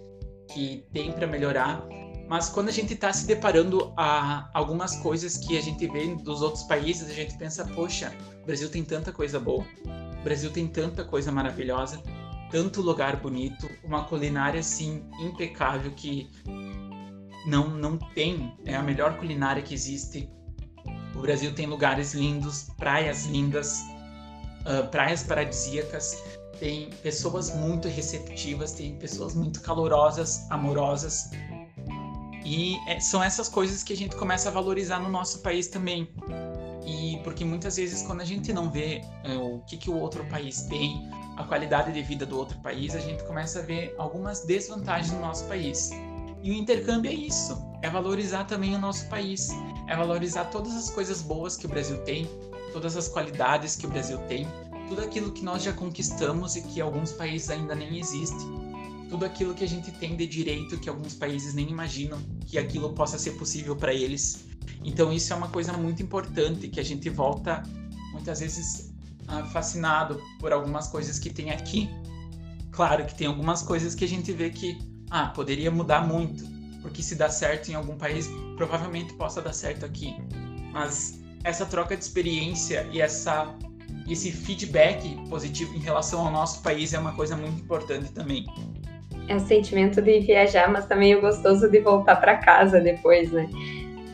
que 0.51 0.85
tem 0.92 1.12
para 1.12 1.27
melhorar. 1.27 1.87
Mas 2.28 2.48
quando 2.48 2.68
a 2.68 2.72
gente 2.72 2.94
está 2.94 3.12
se 3.12 3.26
deparando 3.26 3.92
a 3.96 4.48
algumas 4.54 4.96
coisas 4.96 5.37
que 5.37 5.58
a 5.58 5.61
gente 5.61 5.87
vê 5.88 6.14
dos 6.14 6.40
outros 6.40 6.62
países, 6.64 7.11
a 7.11 7.14
gente 7.14 7.37
pensa, 7.37 7.64
poxa, 7.64 8.12
o 8.42 8.46
Brasil 8.46 8.68
tem 8.70 8.85
tanta 8.85 9.12
coisa 9.12 9.38
boa, 9.38 9.66
o 10.20 10.22
Brasil 10.22 10.50
tem 10.50 10.66
tanta 10.66 11.04
coisa 11.04 11.30
maravilhosa, 11.30 12.02
tanto 12.50 12.80
lugar 12.80 13.16
bonito, 13.16 13.68
uma 13.85 14.04
culinária 14.04 14.61
assim 14.61 15.04
impecável 15.20 15.90
que 15.92 16.30
não 17.46 17.68
não 17.68 17.98
tem, 17.98 18.56
é 18.64 18.76
a 18.76 18.82
melhor 18.82 19.18
culinária 19.18 19.62
que 19.62 19.74
existe 19.74 20.30
o 21.14 21.20
Brasil 21.20 21.54
tem 21.54 21.66
lugares 21.66 22.14
lindos, 22.14 22.68
praias 22.78 23.26
lindas, 23.26 23.80
uh, 24.66 24.88
praias 24.90 25.22
paradisíacas, 25.22 26.22
tem 26.58 26.90
pessoas 27.02 27.54
muito 27.54 27.87
receptivas, 27.88 28.72
tem 28.72 28.96
pessoas 28.96 29.35
muito 29.35 29.61
calorosas, 29.61 30.50
amorosas. 30.50 31.30
E 32.44 32.78
é, 32.87 32.98
são 33.00 33.22
essas 33.22 33.48
coisas 33.48 33.83
que 33.83 33.92
a 33.92 33.96
gente 33.96 34.16
começa 34.16 34.48
a 34.48 34.52
valorizar 34.52 34.98
no 34.98 35.09
nosso 35.09 35.40
país 35.40 35.68
também. 35.68 36.09
E 36.85 37.20
porque 37.22 37.44
muitas 37.44 37.76
vezes 37.76 38.02
quando 38.02 38.20
a 38.20 38.24
gente 38.24 38.52
não 38.52 38.70
vê 38.70 39.02
é, 39.24 39.37
o 39.37 39.61
que, 39.61 39.76
que 39.76 39.90
o 39.90 39.96
outro 39.96 40.24
país 40.24 40.62
tem, 40.62 41.09
a 41.37 41.44
qualidade 41.44 41.92
de 41.92 42.02
vida 42.02 42.26
do 42.26 42.37
outro 42.37 42.59
país, 42.59 42.94
a 42.94 43.00
gente 43.00 43.22
começa 43.24 43.61
a 43.61 43.62
ver 43.62 43.94
algumas 43.98 44.44
desvantagens 44.44 45.12
no 45.12 45.20
nosso 45.20 45.44
país. 45.46 45.90
E 46.42 46.50
o 46.50 46.55
intercâmbio 46.55 47.11
é 47.11 47.14
isso, 47.14 47.57
é 47.83 47.88
valorizar 47.88 48.44
também 48.44 48.74
o 48.74 48.78
nosso 48.78 49.09
país, 49.09 49.50
é 49.87 49.96
valorizar 49.96 50.46
todas 50.46 50.74
as 50.74 50.90
coisas 50.90 51.22
boas 51.22 51.57
que 51.57 51.66
o 51.66 51.68
Brasil 51.68 51.98
tem, 52.02 52.28
todas 52.72 52.96
as 52.96 53.07
qualidades 53.09 53.76
que 53.76 53.87
o 53.87 53.88
Brasil 53.88 54.18
tem, 54.26 54.46
tudo 54.88 55.02
aquilo 55.02 55.31
que 55.31 55.44
nós 55.44 55.62
já 55.62 55.72
conquistamos 55.72 56.57
e 56.57 56.62
que 56.62 56.81
alguns 56.81 57.12
países 57.12 57.48
ainda 57.48 57.74
nem 57.74 57.98
existem, 57.98 58.62
tudo 59.12 59.27
aquilo 59.27 59.53
que 59.53 59.62
a 59.62 59.68
gente 59.68 59.92
tem 59.92 60.16
de 60.16 60.27
direito 60.27 60.79
que 60.79 60.88
alguns 60.88 61.12
países 61.12 61.53
nem 61.53 61.68
imaginam 61.68 62.18
que 62.46 62.57
aquilo 62.57 62.94
possa 62.94 63.18
ser 63.18 63.33
possível 63.33 63.77
para 63.77 63.92
eles. 63.92 64.46
Então 64.83 65.12
isso 65.12 65.35
é 65.35 65.37
uma 65.37 65.48
coisa 65.48 65.75
muito 65.75 66.03
importante 66.03 66.66
que 66.66 66.81
a 66.81 66.83
gente 66.83 67.11
volta 67.11 67.62
muitas 68.11 68.40
vezes 68.40 68.90
ah, 69.29 69.44
fascinado 69.44 70.18
por 70.40 70.51
algumas 70.51 70.88
coisas 70.88 71.18
que 71.18 71.29
tem 71.29 71.51
aqui. 71.51 71.90
Claro 72.70 73.05
que 73.05 73.14
tem 73.14 73.27
algumas 73.27 73.61
coisas 73.61 73.94
que 73.94 74.03
a 74.03 74.09
gente 74.09 74.33
vê 74.33 74.48
que 74.48 74.79
ah, 75.11 75.27
poderia 75.27 75.70
mudar 75.70 76.07
muito, 76.07 76.42
porque 76.81 77.03
se 77.03 77.14
dá 77.14 77.29
certo 77.29 77.70
em 77.70 77.75
algum 77.75 77.98
país, 77.98 78.31
provavelmente 78.57 79.12
possa 79.12 79.42
dar 79.42 79.53
certo 79.53 79.85
aqui. 79.85 80.16
Mas 80.72 81.20
essa 81.44 81.66
troca 81.66 81.94
de 81.94 82.03
experiência 82.03 82.88
e 82.90 83.03
essa 83.03 83.55
esse 84.09 84.33
feedback 84.33 85.14
positivo 85.29 85.75
em 85.75 85.81
relação 85.81 86.27
ao 86.27 86.33
nosso 86.33 86.62
país 86.62 86.94
é 86.94 86.98
uma 86.98 87.12
coisa 87.12 87.37
muito 87.37 87.61
importante 87.61 88.11
também. 88.11 88.46
É 89.33 89.37
o 89.37 89.40
sentimento 89.40 90.03
de 90.03 90.21
viajar, 90.21 90.71
mas 90.71 90.85
também 90.85 91.14
o 91.14 91.23
gostoso 91.23 91.66
de 91.71 91.81
voltar 91.81 92.16
para 92.16 92.37
casa 92.37 92.79
depois, 92.79 93.33
né? 93.33 93.49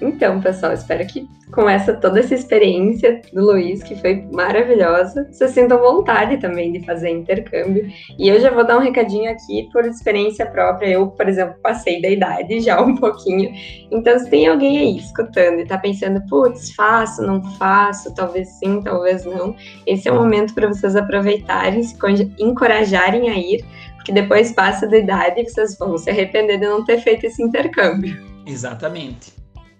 Então, 0.01 0.41
pessoal, 0.41 0.73
espero 0.73 1.05
que 1.09 1.29
com 1.51 1.69
essa 1.69 1.93
toda 1.93 2.21
essa 2.21 2.35
experiência 2.35 3.21
do 3.33 3.47
Luiz, 3.47 3.83
que 3.83 3.97
foi 3.97 4.25
maravilhosa, 4.33 5.27
vocês 5.29 5.51
sintam 5.51 5.81
vontade 5.81 6.37
também 6.37 6.71
de 6.71 6.87
fazer 6.87 7.11
intercâmbio. 7.11 7.91
E 8.17 8.29
eu 8.29 8.39
já 8.39 8.53
vou 8.53 8.65
dar 8.65 8.79
um 8.79 8.81
recadinho 8.81 9.29
aqui 9.29 9.69
por 9.73 9.85
experiência 9.85 10.47
própria. 10.47 10.91
Eu, 10.91 11.09
por 11.09 11.29
exemplo, 11.29 11.57
passei 11.61 12.01
da 12.01 12.09
idade 12.09 12.61
já 12.61 12.81
um 12.81 12.95
pouquinho. 12.95 13.51
Então, 13.91 14.17
se 14.21 14.31
tem 14.31 14.47
alguém 14.47 14.79
aí 14.79 14.99
escutando 14.99 15.59
e 15.59 15.67
tá 15.67 15.79
pensando, 15.79 16.23
putz, 16.29 16.73
faço, 16.75 17.23
não 17.23 17.43
faço, 17.57 18.15
talvez 18.15 18.49
sim, 18.61 18.81
talvez 18.83 19.25
não, 19.25 19.57
esse 19.85 20.09
é 20.09 20.13
o 20.13 20.15
momento 20.15 20.55
para 20.55 20.69
vocês 20.69 20.95
aproveitarem, 20.95 21.83
se 21.83 21.97
encorajarem 22.39 23.31
a 23.31 23.35
ir, 23.35 23.65
porque 23.99 24.13
depois 24.13 24.53
passa 24.53 24.87
da 24.87 24.97
idade 24.97 25.41
e 25.41 25.45
vocês 25.45 25.77
vão 25.77 25.99
se 25.99 26.09
arrepender 26.09 26.59
de 26.59 26.67
não 26.67 26.85
ter 26.85 27.01
feito 27.01 27.27
esse 27.27 27.43
intercâmbio. 27.43 28.17
Exatamente. 28.47 29.33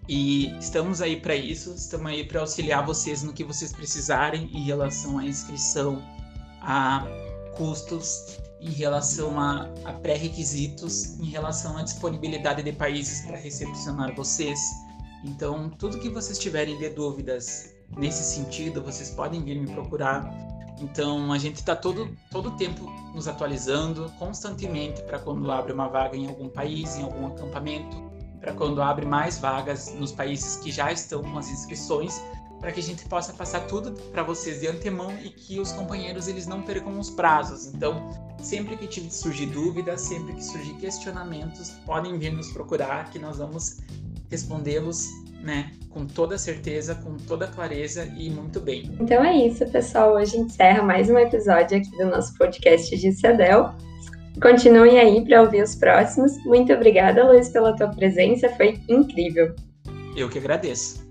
E 0.09 0.57
estamos 0.59 1.01
aí 1.01 1.17
para 1.17 1.37
isso, 1.37 1.75
estamos 1.75 2.11
aí 2.11 2.25
para 2.25 2.41
auxiliar 2.41 2.85
vocês 2.85 3.23
no 3.23 3.33
que 3.33 3.45
vocês 3.45 3.73
precisarem 3.73 4.51
em 4.55 4.65
relação 4.65 5.19
à 5.19 5.25
inscrição, 5.25 6.03
a 6.63 7.07
custos, 7.57 8.39
em 8.61 8.71
relação 8.71 9.39
a, 9.39 9.69
a 9.85 9.93
pré-requisitos, 9.93 11.21
em 11.21 11.27
relação 11.27 11.77
à 11.77 11.83
disponibilidade 11.83 12.63
de 12.63 12.73
países 12.73 13.27
para 13.27 13.37
recepcionar 13.37 14.15
vocês. 14.15 14.59
Então, 15.25 15.69
tudo 15.69 15.99
que 15.99 16.09
vocês 16.09 16.39
tiverem 16.39 16.79
de 16.79 16.89
dúvidas 16.89 17.75
nesse 17.97 18.23
sentido, 18.23 18.83
vocês 18.83 19.11
podem 19.11 19.43
vir 19.43 19.61
me 19.61 19.71
procurar. 19.71 20.25
Então, 20.81 21.33
a 21.33 21.39
gente 21.39 21.57
está 21.57 21.75
todo 21.75 22.17
todo 22.31 22.53
tempo 22.53 22.91
nos 23.15 23.27
atualizando 23.27 24.13
constantemente 24.19 25.03
para 25.03 25.19
quando 25.19 25.51
abre 25.51 25.73
uma 25.73 25.89
vaga 25.89 26.17
em 26.17 26.29
algum 26.29 26.49
país, 26.49 26.97
em 26.97 27.03
algum 27.03 27.27
acampamento 27.27 28.09
para 28.41 28.53
quando 28.53 28.81
abre 28.81 29.05
mais 29.05 29.39
vagas 29.39 29.93
nos 29.95 30.13
países 30.13 30.57
que 30.57 30.71
já 30.71 30.93
estão 30.93 31.23
com 31.23 31.39
as 31.39 31.51
inscrições, 31.51 32.23
para 32.61 32.73
que 32.73 32.81
a 32.81 32.83
gente 32.83 33.05
possa 33.07 33.33
passar 33.33 33.67
tudo 33.67 33.93
para 34.11 34.23
vocês 34.23 34.61
de 34.61 34.67
antemão 34.67 35.13
e 35.23 35.31
que 35.31 35.61
os 35.61 35.73
companheiros 35.73 36.27
eles 36.29 36.47
não 36.47 36.63
percam 36.63 36.99
os 36.99 37.11
prazos. 37.11 37.67
Então, 37.67 38.09
sempre 38.41 38.77
que 38.77 39.01
surgir 39.13 39.47
dúvidas, 39.47 40.01
sempre 40.01 40.35
que 40.35 40.45
surgir 40.45 40.75
questionamentos, 40.75 41.71
podem 41.85 42.19
vir 42.19 42.33
nos 42.33 42.51
procurar 42.53 43.11
que 43.11 43.19
nós 43.19 43.39
vamos 43.39 43.79
respondê-los, 44.29 45.09
né, 45.43 45.71
com 45.91 46.07
toda 46.07 46.37
certeza, 46.37 46.95
com 46.95 47.17
toda 47.17 47.47
clareza 47.47 48.05
e 48.17 48.31
muito 48.31 48.61
bem. 48.61 48.97
Então 49.01 49.25
é 49.25 49.35
isso, 49.37 49.67
pessoal. 49.71 50.15
Hoje 50.15 50.37
encerra 50.37 50.83
mais 50.83 51.09
um 51.09 51.19
episódio 51.19 51.79
aqui 51.79 51.91
do 51.97 52.07
nosso 52.07 52.37
podcast 52.37 52.97
de 52.97 53.13
Cedel. 53.13 53.75
Continuem 54.41 54.99
aí 54.99 55.25
para 55.25 55.43
ouvir 55.43 55.63
os 55.63 55.75
próximos. 55.75 56.33
Muito 56.45 56.73
obrigada, 56.73 57.27
Luiz, 57.27 57.49
pela 57.49 57.75
tua 57.75 57.89
presença, 57.89 58.49
foi 58.51 58.81
incrível. 58.89 59.55
Eu 60.17 60.29
que 60.29 60.39
agradeço. 60.39 61.08